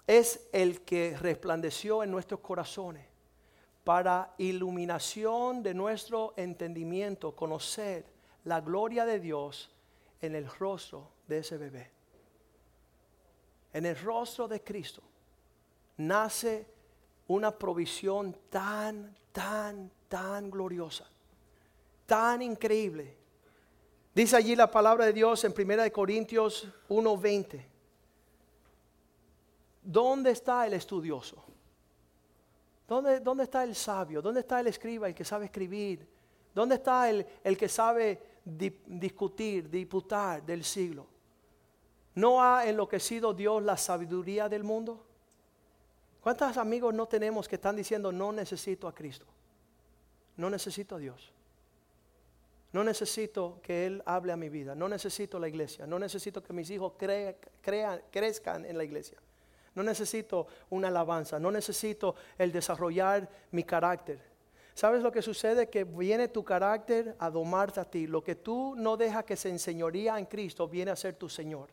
es 0.06 0.48
el 0.52 0.82
que 0.82 1.16
resplandeció 1.16 2.02
en 2.02 2.10
nuestros 2.10 2.40
corazones 2.40 3.06
para 3.84 4.34
iluminación 4.38 5.62
de 5.62 5.72
nuestro 5.72 6.34
entendimiento, 6.36 7.34
conocer 7.34 8.04
la 8.44 8.60
gloria 8.60 9.04
de 9.04 9.20
Dios 9.20 9.70
en 10.20 10.34
el 10.34 10.48
rostro 10.50 11.10
de 11.26 11.38
ese 11.38 11.56
bebé. 11.56 11.90
En 13.72 13.86
el 13.86 13.98
rostro 14.00 14.48
de 14.48 14.62
Cristo 14.62 15.02
nace 15.98 16.66
una 17.28 17.56
provisión 17.56 18.36
tan, 18.48 19.16
tan, 19.32 19.90
tan 20.08 20.50
gloriosa, 20.50 21.06
tan 22.06 22.42
increíble, 22.42 23.20
Dice 24.14 24.36
allí 24.36 24.56
la 24.56 24.70
palabra 24.70 25.06
de 25.06 25.12
Dios 25.12 25.44
en 25.44 25.54
1 25.56 25.92
Corintios 25.92 26.66
1:20. 26.88 27.64
¿Dónde 29.82 30.32
está 30.32 30.66
el 30.66 30.74
estudioso? 30.74 31.42
¿Dónde, 32.88 33.20
¿Dónde, 33.20 33.44
está 33.44 33.62
el 33.62 33.76
sabio? 33.76 34.20
¿Dónde 34.20 34.40
está 34.40 34.58
el 34.58 34.66
escriba, 34.66 35.06
el 35.06 35.14
que 35.14 35.24
sabe 35.24 35.44
escribir? 35.44 36.06
¿Dónde 36.52 36.74
está 36.74 37.08
el, 37.08 37.24
el 37.44 37.56
que 37.56 37.68
sabe 37.68 38.20
discutir, 38.56 39.68
disputar 39.68 40.42
del 40.42 40.64
siglo? 40.64 41.06
¿No 42.14 42.42
ha 42.42 42.66
enloquecido 42.66 43.32
Dios 43.32 43.62
la 43.62 43.76
sabiduría 43.76 44.48
del 44.48 44.64
mundo? 44.64 45.06
¿Cuántos 46.20 46.56
amigos 46.56 46.92
no 46.92 47.06
tenemos 47.06 47.48
que 47.48 47.54
están 47.54 47.76
diciendo 47.76 48.12
no 48.12 48.32
necesito 48.32 48.86
a 48.88 48.94
Cristo? 48.94 49.26
No 50.36 50.50
necesito 50.50 50.96
a 50.96 50.98
Dios. 50.98 51.32
No 52.72 52.84
necesito 52.84 53.58
que 53.62 53.86
Él 53.86 54.02
hable 54.06 54.32
a 54.32 54.36
mi 54.36 54.48
vida. 54.48 54.74
No 54.74 54.88
necesito 54.88 55.38
la 55.38 55.48
iglesia. 55.48 55.86
No 55.86 55.98
necesito 55.98 56.42
que 56.42 56.52
mis 56.52 56.70
hijos 56.70 56.92
crezcan 56.96 58.64
en 58.64 58.76
la 58.76 58.84
iglesia. 58.84 59.18
No 59.74 59.82
necesito 59.82 60.46
una 60.70 60.88
alabanza. 60.88 61.38
No 61.38 61.50
necesito 61.50 62.14
el 62.38 62.52
desarrollar 62.52 63.28
mi 63.50 63.64
carácter. 63.64 64.29
¿Sabes 64.80 65.02
lo 65.02 65.12
que 65.12 65.20
sucede? 65.20 65.68
Que 65.68 65.84
viene 65.84 66.28
tu 66.28 66.42
carácter 66.42 67.14
a 67.18 67.28
domarte 67.28 67.80
a 67.80 67.84
ti. 67.84 68.06
Lo 68.06 68.24
que 68.24 68.34
tú 68.34 68.74
no 68.78 68.96
dejas 68.96 69.26
que 69.26 69.36
se 69.36 69.50
enseñoría 69.50 70.18
en 70.18 70.24
Cristo 70.24 70.66
viene 70.66 70.90
a 70.90 70.96
ser 70.96 71.16
tu 71.16 71.28
Señor. 71.28 71.68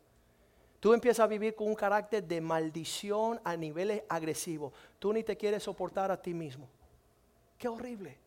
Tú 0.82 0.93
empiezas 0.93 1.24
a 1.24 1.28
vivir 1.28 1.56
con 1.56 1.67
un 1.67 1.76
carácter 1.76 2.22
de 2.22 2.41
maldición 2.41 3.39
a 3.46 3.56
niveles 3.56 4.04
agresivos. 4.10 4.74
Tú 5.00 5.13
ni 5.13 5.24
te 5.24 5.38
quieres 5.38 5.63
soportar 5.63 6.12
a 6.12 6.22
ti 6.22 6.34
mismo. 6.34 6.67
Qué 7.58 7.70
horrible 7.70 8.17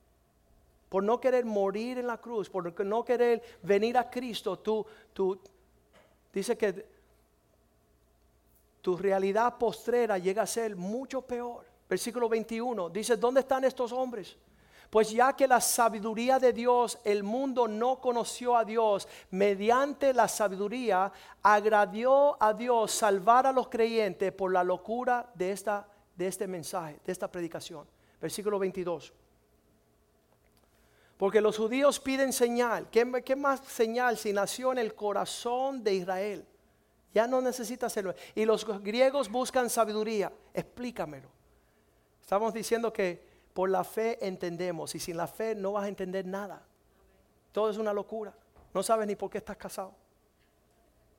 por 0.88 1.02
no 1.02 1.20
querer 1.20 1.44
morir 1.44 1.98
en 1.98 2.06
la 2.06 2.16
cruz, 2.16 2.48
por 2.48 2.82
no 2.82 3.04
querer 3.04 3.42
venir 3.62 3.98
a 3.98 4.08
Cristo, 4.08 4.58
tú, 4.60 4.86
tú, 5.12 5.38
dice 6.32 6.56
que 6.56 6.86
tu 8.80 8.96
realidad 8.96 9.58
postrera 9.58 10.16
llega 10.16 10.40
a 10.40 10.46
ser 10.46 10.74
mucho 10.74 11.20
peor. 11.20 11.66
Versículo 11.86 12.30
21 12.30 12.88
dice, 12.88 13.18
¿dónde 13.18 13.40
están 13.40 13.62
estos 13.64 13.92
hombres? 13.92 14.38
Pues 14.90 15.12
ya 15.12 15.34
que 15.34 15.46
la 15.46 15.60
sabiduría 15.60 16.40
de 16.40 16.52
Dios, 16.52 16.98
el 17.04 17.22
mundo 17.22 17.68
no 17.68 18.00
conoció 18.00 18.56
a 18.56 18.64
Dios, 18.64 19.06
mediante 19.30 20.12
la 20.12 20.26
sabiduría 20.26 21.12
agradió 21.42 22.36
a 22.42 22.52
Dios 22.52 22.90
salvar 22.90 23.46
a 23.46 23.52
los 23.52 23.68
creyentes 23.68 24.32
por 24.32 24.52
la 24.52 24.64
locura 24.64 25.30
de, 25.34 25.52
esta, 25.52 25.86
de 26.16 26.26
este 26.26 26.48
mensaje, 26.48 26.98
de 27.06 27.12
esta 27.12 27.30
predicación. 27.30 27.86
Versículo 28.20 28.58
22. 28.58 29.12
Porque 31.20 31.40
los 31.40 31.56
judíos 31.56 32.00
piden 32.00 32.32
señal. 32.32 32.88
¿Qué, 32.90 33.04
más 33.36 33.60
señal 33.60 34.16
si 34.16 34.32
nació 34.32 34.72
en 34.72 34.78
el 34.78 34.94
corazón 34.94 35.84
de 35.84 35.94
Israel? 35.94 36.46
Ya 37.14 37.26
no 37.26 37.40
necesita 37.40 37.86
hacerlo. 37.86 38.14
Y 38.34 38.44
los 38.44 38.66
griegos 38.82 39.28
buscan 39.28 39.70
sabiduría. 39.70 40.32
Explícamelo. 40.52 41.28
Estamos 42.22 42.54
diciendo 42.54 42.92
que 42.92 43.29
por 43.52 43.70
la 43.70 43.84
fe 43.84 44.24
entendemos 44.26 44.94
y 44.94 45.00
sin 45.00 45.16
la 45.16 45.26
fe 45.26 45.54
no 45.54 45.72
vas 45.72 45.84
a 45.84 45.88
entender 45.88 46.26
nada. 46.26 46.62
Todo 47.52 47.70
es 47.70 47.78
una 47.78 47.92
locura. 47.92 48.34
No 48.72 48.82
sabes 48.82 49.06
ni 49.06 49.16
por 49.16 49.30
qué 49.30 49.38
estás 49.38 49.56
casado. 49.56 49.94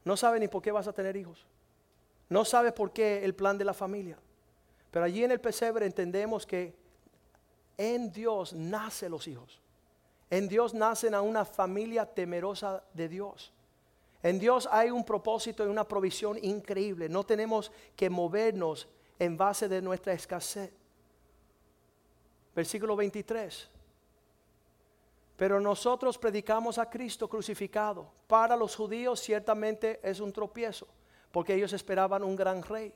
No 0.03 0.17
sabes 0.17 0.39
ni 0.39 0.47
por 0.47 0.61
qué 0.61 0.71
vas 0.71 0.87
a 0.87 0.93
tener 0.93 1.15
hijos. 1.15 1.45
No 2.29 2.45
sabes 2.45 2.73
por 2.73 2.91
qué 2.91 3.23
el 3.23 3.35
plan 3.35 3.57
de 3.57 3.65
la 3.65 3.73
familia. 3.73 4.17
Pero 4.89 5.05
allí 5.05 5.23
en 5.23 5.31
el 5.31 5.41
pesebre 5.41 5.85
entendemos 5.85 6.45
que 6.45 6.73
en 7.77 8.11
Dios 8.11 8.53
nacen 8.53 9.11
los 9.11 9.27
hijos. 9.27 9.61
En 10.29 10.47
Dios 10.47 10.73
nacen 10.73 11.13
a 11.13 11.21
una 11.21 11.43
familia 11.43 12.05
temerosa 12.05 12.83
de 12.93 13.09
Dios. 13.09 13.51
En 14.23 14.39
Dios 14.39 14.67
hay 14.71 14.91
un 14.91 15.03
propósito 15.03 15.65
y 15.65 15.67
una 15.67 15.87
provisión 15.87 16.37
increíble. 16.41 17.09
No 17.09 17.25
tenemos 17.25 17.71
que 17.95 18.09
movernos 18.09 18.87
en 19.19 19.35
base 19.35 19.67
de 19.67 19.81
nuestra 19.81 20.13
escasez. 20.13 20.71
Versículo 22.55 22.95
23. 22.95 23.69
Pero 25.37 25.59
nosotros 25.59 26.17
predicamos 26.17 26.77
a 26.77 26.89
Cristo 26.89 27.27
crucificado. 27.27 28.11
Para 28.27 28.55
los 28.55 28.75
judíos 28.75 29.19
ciertamente 29.19 29.99
es 30.03 30.19
un 30.19 30.31
tropiezo, 30.31 30.87
porque 31.31 31.55
ellos 31.55 31.73
esperaban 31.73 32.23
un 32.23 32.35
gran 32.35 32.61
rey. 32.61 32.93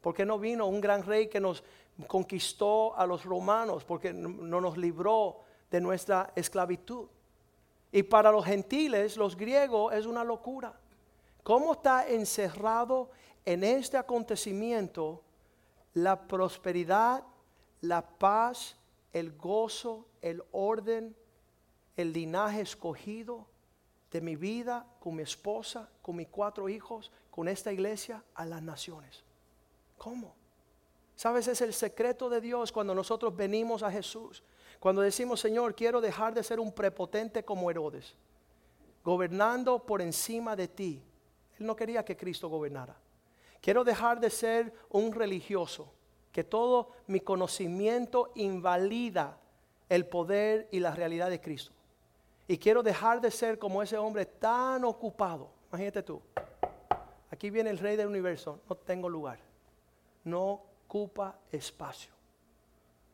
Porque 0.00 0.26
no 0.26 0.38
vino 0.38 0.66
un 0.66 0.80
gran 0.80 1.02
rey 1.02 1.28
que 1.28 1.40
nos 1.40 1.64
conquistó 2.06 2.96
a 2.96 3.06
los 3.06 3.24
romanos, 3.24 3.84
porque 3.84 4.12
no 4.12 4.60
nos 4.60 4.76
libró 4.76 5.40
de 5.70 5.80
nuestra 5.80 6.32
esclavitud. 6.36 7.08
Y 7.90 8.02
para 8.02 8.30
los 8.30 8.44
gentiles, 8.44 9.16
los 9.16 9.36
griegos, 9.36 9.94
es 9.94 10.06
una 10.06 10.22
locura. 10.22 10.78
¿Cómo 11.42 11.72
está 11.72 12.06
encerrado 12.08 13.10
en 13.44 13.64
este 13.64 13.96
acontecimiento 13.96 15.22
la 15.94 16.28
prosperidad, 16.28 17.24
la 17.80 18.02
paz, 18.02 18.76
el 19.16 19.32
gozo, 19.32 20.06
el 20.20 20.42
orden, 20.52 21.16
el 21.96 22.12
linaje 22.12 22.60
escogido 22.60 23.46
de 24.10 24.20
mi 24.20 24.36
vida, 24.36 24.86
con 25.00 25.16
mi 25.16 25.22
esposa, 25.22 25.88
con 26.02 26.16
mis 26.16 26.28
cuatro 26.28 26.68
hijos, 26.68 27.10
con 27.30 27.48
esta 27.48 27.72
iglesia, 27.72 28.22
a 28.34 28.44
las 28.44 28.60
naciones. 28.60 29.24
¿Cómo? 29.96 30.34
¿Sabes? 31.14 31.48
Es 31.48 31.62
el 31.62 31.72
secreto 31.72 32.28
de 32.28 32.42
Dios 32.42 32.70
cuando 32.70 32.94
nosotros 32.94 33.34
venimos 33.34 33.82
a 33.82 33.90
Jesús. 33.90 34.42
Cuando 34.78 35.00
decimos, 35.00 35.40
Señor, 35.40 35.74
quiero 35.74 36.02
dejar 36.02 36.34
de 36.34 36.42
ser 36.42 36.60
un 36.60 36.70
prepotente 36.70 37.42
como 37.42 37.70
Herodes, 37.70 38.14
gobernando 39.02 39.78
por 39.78 40.02
encima 40.02 40.54
de 40.54 40.68
ti. 40.68 41.02
Él 41.58 41.64
no 41.64 41.74
quería 41.74 42.04
que 42.04 42.18
Cristo 42.18 42.50
gobernara. 42.50 42.94
Quiero 43.62 43.82
dejar 43.82 44.20
de 44.20 44.28
ser 44.28 44.74
un 44.90 45.10
religioso, 45.14 45.90
que 46.36 46.44
todo 46.44 46.90
mi 47.06 47.20
conocimiento 47.20 48.30
invalida 48.34 49.38
el 49.88 50.04
poder 50.04 50.68
y 50.70 50.80
la 50.80 50.94
realidad 50.94 51.30
de 51.30 51.40
Cristo. 51.40 51.72
Y 52.46 52.58
quiero 52.58 52.82
dejar 52.82 53.22
de 53.22 53.30
ser 53.30 53.58
como 53.58 53.82
ese 53.82 53.96
hombre 53.96 54.26
tan 54.26 54.84
ocupado. 54.84 55.48
Imagínate 55.70 56.02
tú. 56.02 56.20
Aquí 57.30 57.48
viene 57.48 57.70
el 57.70 57.78
rey 57.78 57.96
del 57.96 58.08
universo. 58.08 58.60
No 58.68 58.76
tengo 58.76 59.08
lugar. 59.08 59.38
No 60.24 60.60
ocupa 60.84 61.38
espacio. 61.50 62.12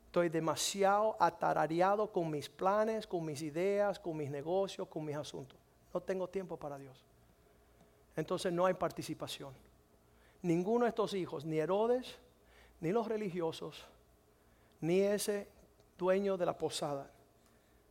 Estoy 0.06 0.28
demasiado 0.28 1.16
atarareado 1.20 2.10
con 2.10 2.28
mis 2.28 2.48
planes, 2.48 3.06
con 3.06 3.24
mis 3.24 3.40
ideas, 3.40 4.00
con 4.00 4.16
mis 4.16 4.32
negocios, 4.32 4.88
con 4.88 5.04
mis 5.04 5.14
asuntos. 5.14 5.56
No 5.94 6.00
tengo 6.00 6.28
tiempo 6.28 6.56
para 6.56 6.76
Dios. 6.76 7.04
Entonces 8.16 8.52
no 8.52 8.66
hay 8.66 8.74
participación. 8.74 9.54
Ninguno 10.42 10.86
de 10.86 10.88
estos 10.88 11.14
hijos, 11.14 11.44
ni 11.44 11.60
Herodes, 11.60 12.18
ni 12.82 12.90
los 12.90 13.06
religiosos, 13.06 13.86
ni 14.80 15.00
ese 15.00 15.48
dueño 15.96 16.36
de 16.36 16.44
la 16.44 16.58
posada, 16.58 17.08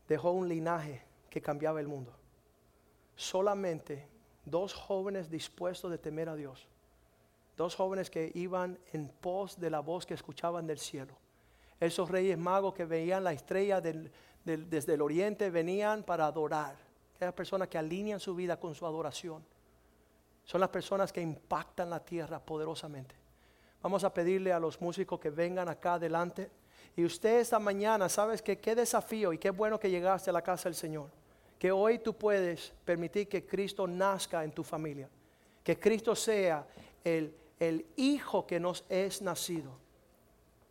dejó 0.06 0.32
un 0.32 0.50
linaje 0.50 1.02
que 1.30 1.42
cambiaba 1.42 1.80
el 1.80 1.88
mundo. 1.88 2.14
Solamente 3.16 4.06
dos 4.44 4.74
jóvenes 4.74 5.30
dispuestos 5.30 5.90
de 5.92 5.98
temer 5.98 6.28
a 6.28 6.36
Dios. 6.36 6.68
Dos 7.56 7.74
jóvenes 7.74 8.10
que 8.10 8.34
iban 8.36 8.78
en 8.92 9.08
pos 9.08 9.58
de 9.58 9.70
la 9.70 9.80
voz 9.80 10.06
que 10.06 10.14
escuchaban 10.14 10.68
del 10.68 10.78
cielo. 10.78 11.14
Esos 11.80 12.10
reyes 12.10 12.38
magos 12.38 12.74
que 12.74 12.84
veían 12.84 13.24
la 13.24 13.32
estrella 13.32 13.80
desde 13.80 14.94
el 14.94 15.02
oriente 15.02 15.50
venían 15.50 16.04
para 16.04 16.26
adorar. 16.26 16.76
Aquellas 17.16 17.34
personas 17.34 17.70
que 17.70 17.78
alinean 17.78 18.20
su 18.20 18.36
vida 18.36 18.60
con 18.60 18.76
su 18.76 18.86
adoración. 18.86 19.42
Son 20.44 20.60
las 20.60 20.70
personas 20.70 21.14
que 21.14 21.22
impactan 21.22 21.90
la 21.90 22.04
tierra 22.04 22.40
poderosamente. 22.40 23.21
Vamos 23.82 24.04
a 24.04 24.14
pedirle 24.14 24.54
a 24.54 24.60
los 24.60 24.80
músicos 24.80 25.20
que 25.20 25.30
vengan 25.30 25.68
acá 25.68 25.96
adelante. 25.96 26.50
Y 26.96 27.04
usted 27.04 27.40
esta 27.40 27.58
mañana, 27.58 28.10
¿sabes 28.10 28.42
que 28.42 28.60
qué 28.60 28.76
desafío 28.76 29.34
y 29.34 29.38
qué 29.38 29.50
bueno 29.50 29.80
que 29.80 29.90
llegaste 29.90 30.30
a 30.30 30.34
la 30.34 30.42
casa 30.42 30.70
del 30.70 30.76
Señor? 30.76 31.10
Que 31.58 31.72
hoy 31.72 32.00
tú 32.00 32.14
puedes 32.14 32.74
permitir 32.86 33.28
que 33.28 33.46
Cristo 33.46 33.88
nazca 33.88 34.44
en 34.44 34.52
tu 34.52 34.64
familia. 34.64 35.10
Que 35.64 35.80
Cristo 35.80 36.16
sea 36.16 36.66
el, 37.04 37.36
el 37.60 37.86
hijo 37.96 38.46
que 38.46 38.60
nos 38.60 38.84
es 38.90 39.22
nacido. 39.22 39.72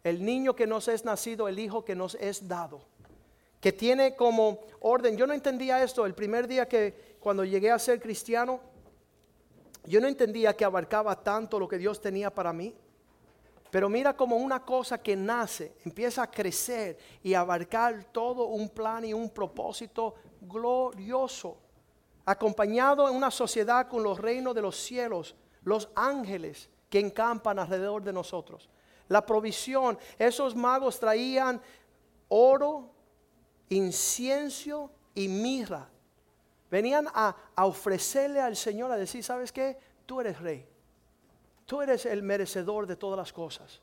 El 0.04 0.24
niño 0.24 0.54
que 0.54 0.66
nos 0.66 0.88
es 0.88 1.04
nacido, 1.04 1.48
el 1.48 1.58
hijo 1.58 1.84
que 1.84 1.94
nos 1.94 2.14
es 2.16 2.46
dado. 2.46 2.80
Que 3.60 3.72
tiene 3.72 4.14
como 4.14 4.60
orden. 4.80 5.16
Yo 5.16 5.26
no 5.26 5.34
entendía 5.34 5.82
esto 5.82 6.06
el 6.06 6.14
primer 6.14 6.46
día 6.46 6.68
que 6.68 7.16
cuando 7.20 7.44
llegué 7.44 7.70
a 7.70 7.78
ser 7.78 8.00
cristiano. 8.00 8.60
Yo 9.84 10.00
no 10.00 10.08
entendía 10.08 10.56
que 10.56 10.64
abarcaba 10.64 11.22
tanto 11.22 11.58
lo 11.58 11.66
que 11.66 11.78
Dios 11.78 12.00
tenía 12.00 12.32
para 12.32 12.52
mí. 12.52 12.74
Pero 13.70 13.88
mira 13.88 14.16
como 14.16 14.36
una 14.36 14.64
cosa 14.64 14.98
que 14.98 15.14
nace, 15.14 15.76
empieza 15.84 16.24
a 16.24 16.30
crecer 16.30 16.98
y 17.22 17.34
abarcar 17.34 18.04
todo 18.04 18.46
un 18.46 18.68
plan 18.68 19.04
y 19.04 19.14
un 19.14 19.30
propósito 19.30 20.16
glorioso, 20.40 21.56
acompañado 22.24 23.08
en 23.08 23.14
una 23.14 23.30
sociedad 23.30 23.88
con 23.88 24.02
los 24.02 24.18
reinos 24.18 24.54
de 24.54 24.62
los 24.62 24.76
cielos, 24.76 25.36
los 25.62 25.88
ángeles 25.94 26.68
que 26.88 26.98
encampan 26.98 27.58
alrededor 27.60 28.02
de 28.02 28.12
nosotros. 28.12 28.68
La 29.08 29.24
provisión, 29.24 29.98
esos 30.18 30.56
magos 30.56 30.98
traían 30.98 31.60
oro, 32.28 32.90
incienso 33.68 34.90
y 35.14 35.28
mirra. 35.28 35.88
Venían 36.70 37.08
a, 37.14 37.36
a 37.54 37.66
ofrecerle 37.66 38.40
al 38.40 38.56
Señor, 38.56 38.90
a 38.90 38.96
decir, 38.96 39.22
¿sabes 39.22 39.52
qué? 39.52 39.78
Tú 40.06 40.20
eres 40.20 40.40
rey. 40.40 40.66
Tú 41.70 41.80
eres 41.80 42.04
el 42.04 42.24
merecedor 42.24 42.84
de 42.84 42.96
todas 42.96 43.16
las 43.16 43.32
cosas. 43.32 43.80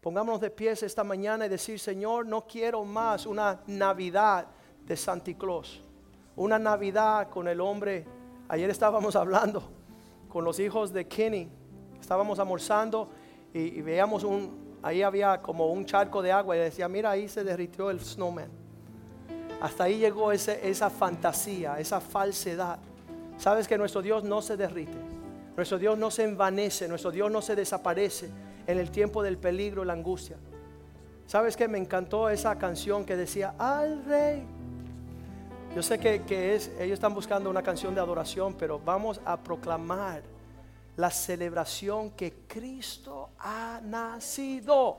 Pongámonos 0.00 0.40
de 0.40 0.50
pies 0.50 0.82
esta 0.82 1.04
mañana 1.04 1.46
y 1.46 1.48
decir, 1.48 1.78
Señor, 1.78 2.26
no 2.26 2.44
quiero 2.44 2.84
más 2.84 3.24
una 3.24 3.60
Navidad 3.68 4.48
de 4.84 4.96
Santa 4.96 5.32
Claus. 5.34 5.80
Una 6.34 6.58
Navidad 6.58 7.30
con 7.30 7.46
el 7.46 7.60
hombre. 7.60 8.04
Ayer 8.48 8.68
estábamos 8.68 9.14
hablando 9.22 9.62
con 10.28 10.42
los 10.42 10.58
hijos 10.58 10.92
de 10.92 11.06
Kenny. 11.06 11.48
Estábamos 12.00 12.40
almorzando 12.40 13.10
y, 13.54 13.80
veíamos 13.80 14.24
un, 14.24 14.80
ahí 14.82 15.02
había 15.02 15.40
como 15.40 15.68
un 15.68 15.86
charco 15.86 16.20
de 16.20 16.32
agua 16.32 16.56
y 16.56 16.58
decía, 16.58 16.88
mira, 16.88 17.12
ahí 17.12 17.28
se 17.28 17.44
derritió 17.44 17.90
el 17.90 18.00
snowman. 18.00 18.50
Hasta 19.60 19.84
ahí 19.84 19.98
llegó 19.98 20.32
esa 20.32 20.90
fantasía, 20.90 21.78
esa 21.78 22.00
falsedad. 22.00 22.80
Sabes 23.38 23.68
que 23.68 23.78
nuestro 23.78 24.02
Dios 24.02 24.24
no 24.24 24.42
se 24.42 24.56
derrite. 24.56 25.11
Nuestro 25.56 25.78
Dios 25.78 25.98
no 25.98 26.10
se 26.10 26.24
envanece, 26.24 26.88
nuestro 26.88 27.10
Dios 27.10 27.30
no 27.30 27.42
se 27.42 27.54
desaparece 27.54 28.30
en 28.66 28.78
el 28.78 28.90
tiempo 28.90 29.22
del 29.22 29.36
peligro 29.36 29.84
la 29.84 29.92
angustia. 29.92 30.36
¿Sabes 31.26 31.56
que 31.56 31.68
me 31.68 31.78
encantó 31.78 32.28
esa 32.28 32.58
canción 32.58 33.04
que 33.04 33.16
decía, 33.16 33.54
al 33.58 34.04
rey? 34.04 34.44
Yo 35.74 35.82
sé 35.82 35.98
que, 35.98 36.22
que, 36.22 36.54
es, 36.54 36.70
ellos 36.78 36.94
están 36.94 37.14
buscando 37.14 37.48
una 37.48 37.62
canción 37.62 37.94
de 37.94 38.00
adoración, 38.00 38.54
pero 38.54 38.78
vamos 38.78 39.20
a 39.24 39.38
proclamar 39.38 40.22
la 40.96 41.10
celebración 41.10 42.10
que 42.10 42.44
Cristo 42.46 43.30
ha 43.38 43.80
nacido. 43.82 44.98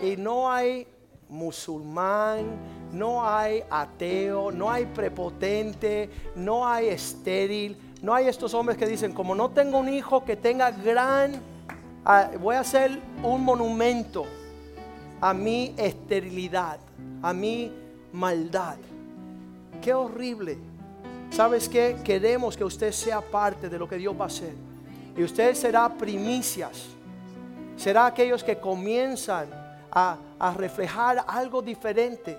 Y 0.00 0.16
no 0.16 0.50
hay 0.50 0.86
musulmán, 1.28 2.44
no 2.92 3.26
hay 3.26 3.62
ateo, 3.68 4.50
no 4.50 4.70
hay 4.70 4.86
prepotente, 4.86 6.10
no 6.34 6.66
hay 6.66 6.88
estéril, 6.88 7.76
no 8.06 8.14
hay 8.14 8.28
estos 8.28 8.54
hombres 8.54 8.78
que 8.78 8.86
dicen, 8.86 9.12
como 9.12 9.34
no 9.34 9.50
tengo 9.50 9.78
un 9.78 9.88
hijo 9.88 10.24
que 10.24 10.36
tenga 10.36 10.70
gran, 10.70 11.42
ah, 12.04 12.30
voy 12.40 12.54
a 12.54 12.60
hacer 12.60 13.00
un 13.20 13.42
monumento 13.42 14.24
a 15.20 15.34
mi 15.34 15.74
esterilidad, 15.76 16.78
a 17.20 17.32
mi 17.32 17.72
maldad. 18.12 18.76
Qué 19.82 19.92
horrible. 19.92 20.56
¿Sabes 21.30 21.68
qué? 21.68 21.96
Queremos 22.04 22.56
que 22.56 22.62
usted 22.62 22.92
sea 22.92 23.20
parte 23.20 23.68
de 23.68 23.76
lo 23.76 23.88
que 23.88 23.96
Dios 23.96 24.14
va 24.16 24.26
a 24.26 24.28
hacer. 24.28 24.54
Y 25.16 25.24
usted 25.24 25.54
será 25.54 25.92
primicias. 25.92 26.86
Será 27.76 28.06
aquellos 28.06 28.44
que 28.44 28.56
comienzan 28.56 29.48
a, 29.90 30.16
a 30.38 30.54
reflejar 30.54 31.24
algo 31.26 31.60
diferente 31.60 32.38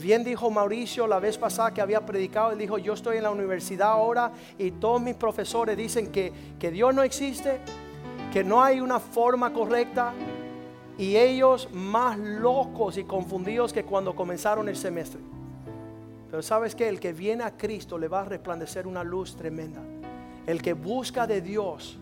Bien 0.00 0.24
dijo 0.24 0.50
Mauricio 0.50 1.06
la 1.06 1.20
vez 1.20 1.36
pasada 1.36 1.74
que 1.74 1.82
había 1.82 2.06
predicado, 2.06 2.52
él 2.52 2.58
dijo, 2.58 2.78
yo 2.78 2.94
estoy 2.94 3.18
en 3.18 3.24
la 3.24 3.30
universidad 3.30 3.88
ahora 3.88 4.32
y 4.56 4.70
todos 4.70 5.00
mis 5.00 5.14
profesores 5.14 5.76
dicen 5.76 6.10
que, 6.10 6.32
que 6.58 6.70
Dios 6.70 6.94
no 6.94 7.02
existe, 7.02 7.58
que 8.32 8.42
no 8.42 8.62
hay 8.62 8.80
una 8.80 8.98
forma 8.98 9.52
correcta 9.52 10.14
y 10.96 11.16
ellos 11.16 11.68
más 11.72 12.18
locos 12.18 12.96
y 12.96 13.04
confundidos 13.04 13.74
que 13.74 13.84
cuando 13.84 14.16
comenzaron 14.16 14.70
el 14.70 14.76
semestre. 14.76 15.20
Pero 16.30 16.42
sabes 16.42 16.74
que 16.74 16.88
el 16.88 16.98
que 16.98 17.12
viene 17.12 17.44
a 17.44 17.56
Cristo 17.56 17.98
le 17.98 18.08
va 18.08 18.22
a 18.22 18.24
resplandecer 18.24 18.86
una 18.86 19.04
luz 19.04 19.36
tremenda. 19.36 19.82
El 20.46 20.62
que 20.62 20.72
busca 20.72 21.26
de 21.26 21.42
Dios 21.42 21.98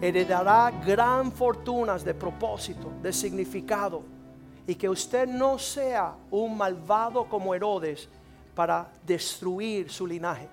heredará 0.00 0.70
gran 0.86 1.32
fortunas 1.32 2.04
de 2.04 2.14
propósito, 2.14 2.92
de 3.02 3.12
significado 3.12 4.21
y 4.66 4.74
que 4.74 4.88
usted 4.88 5.26
no 5.26 5.58
sea 5.58 6.14
un 6.30 6.56
malvado 6.56 7.28
como 7.28 7.54
Herodes 7.54 8.08
para 8.54 8.88
destruir 9.04 9.90
su 9.90 10.06
linaje. 10.06 10.48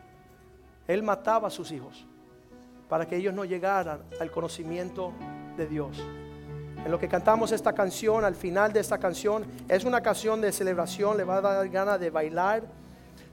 Él 0.87 1.03
mataba 1.03 1.47
a 1.47 1.51
sus 1.51 1.71
hijos 1.71 2.05
para 2.87 3.07
que 3.07 3.17
ellos 3.17 3.33
no 3.33 3.45
llegaran 3.45 4.01
al 4.19 4.31
conocimiento 4.31 5.13
de 5.55 5.67
Dios. 5.67 5.97
En 6.83 6.89
lo 6.89 6.97
que 6.97 7.07
cantamos 7.07 7.51
esta 7.51 7.73
canción, 7.73 8.23
al 8.25 8.35
final 8.35 8.73
de 8.73 8.79
esta 8.79 8.97
canción, 8.97 9.45
es 9.67 9.83
una 9.83 10.01
canción 10.01 10.41
de 10.41 10.51
celebración, 10.51 11.17
le 11.17 11.23
va 11.23 11.37
a 11.37 11.41
dar 11.41 11.69
ganas 11.69 11.99
de 11.99 12.09
bailar, 12.09 12.63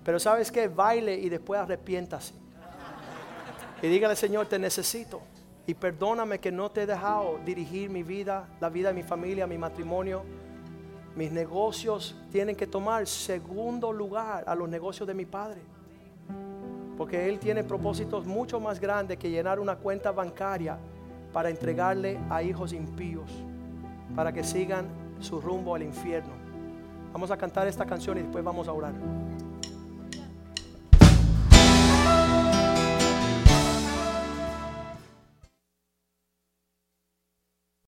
pero 0.05 0.19
sabes 0.19 0.53
que 0.53 0.69
baile 0.69 1.15
y 1.15 1.29
después 1.29 1.61
arrepiéntase. 1.61 2.35
Y 3.81 3.89
dígale, 3.89 4.17
Señor, 4.17 4.47
te 4.47 4.59
necesito. 4.59 5.23
Y 5.67 5.75
perdóname 5.75 6.39
que 6.39 6.53
no 6.53 6.71
te 6.71 6.83
he 6.83 6.87
dejado 6.87 7.39
dirigir 7.45 7.89
mi 7.89 8.03
vida, 8.03 8.49
la 8.61 8.69
vida 8.69 8.89
de 8.89 8.95
mi 8.95 9.03
familia, 9.03 9.47
mi 9.47 9.59
matrimonio 9.59 10.23
mis 11.17 11.33
negocios 11.33 12.15
tienen 12.31 12.55
que 12.55 12.67
tomar 12.67 13.07
segundo 13.07 13.91
lugar 13.91 14.45
a 14.47 14.55
los 14.55 14.69
negocios 14.69 15.09
de 15.09 15.15
mi 15.15 15.25
padre. 15.25 15.63
Porque 16.99 17.29
Él 17.29 17.39
tiene 17.39 17.65
propósitos 17.65 18.27
mucho 18.27 18.61
más 18.61 18.79
grandes 18.79 19.17
que 19.17 19.31
llenar 19.31 19.59
una 19.59 19.77
cuenta 19.77 20.13
bancaria 20.13 20.79
para 21.33 21.49
entregarle 21.49 22.19
a 22.29 22.43
hijos 22.43 22.75
impíos, 22.75 23.31
para 24.15 24.31
que 24.31 24.45
sigan 24.45 24.87
su 25.19 25.41
rumbo 25.41 25.75
al 25.75 25.83
infierno. 25.83 26.33
Vamos 27.13 27.31
a 27.31 27.37
cantar 27.39 27.67
esta 27.67 27.87
canción 27.87 28.19
y 28.19 28.21
después 28.21 28.45
vamos 28.45 28.69
a 28.69 28.73
orar. 28.73 28.93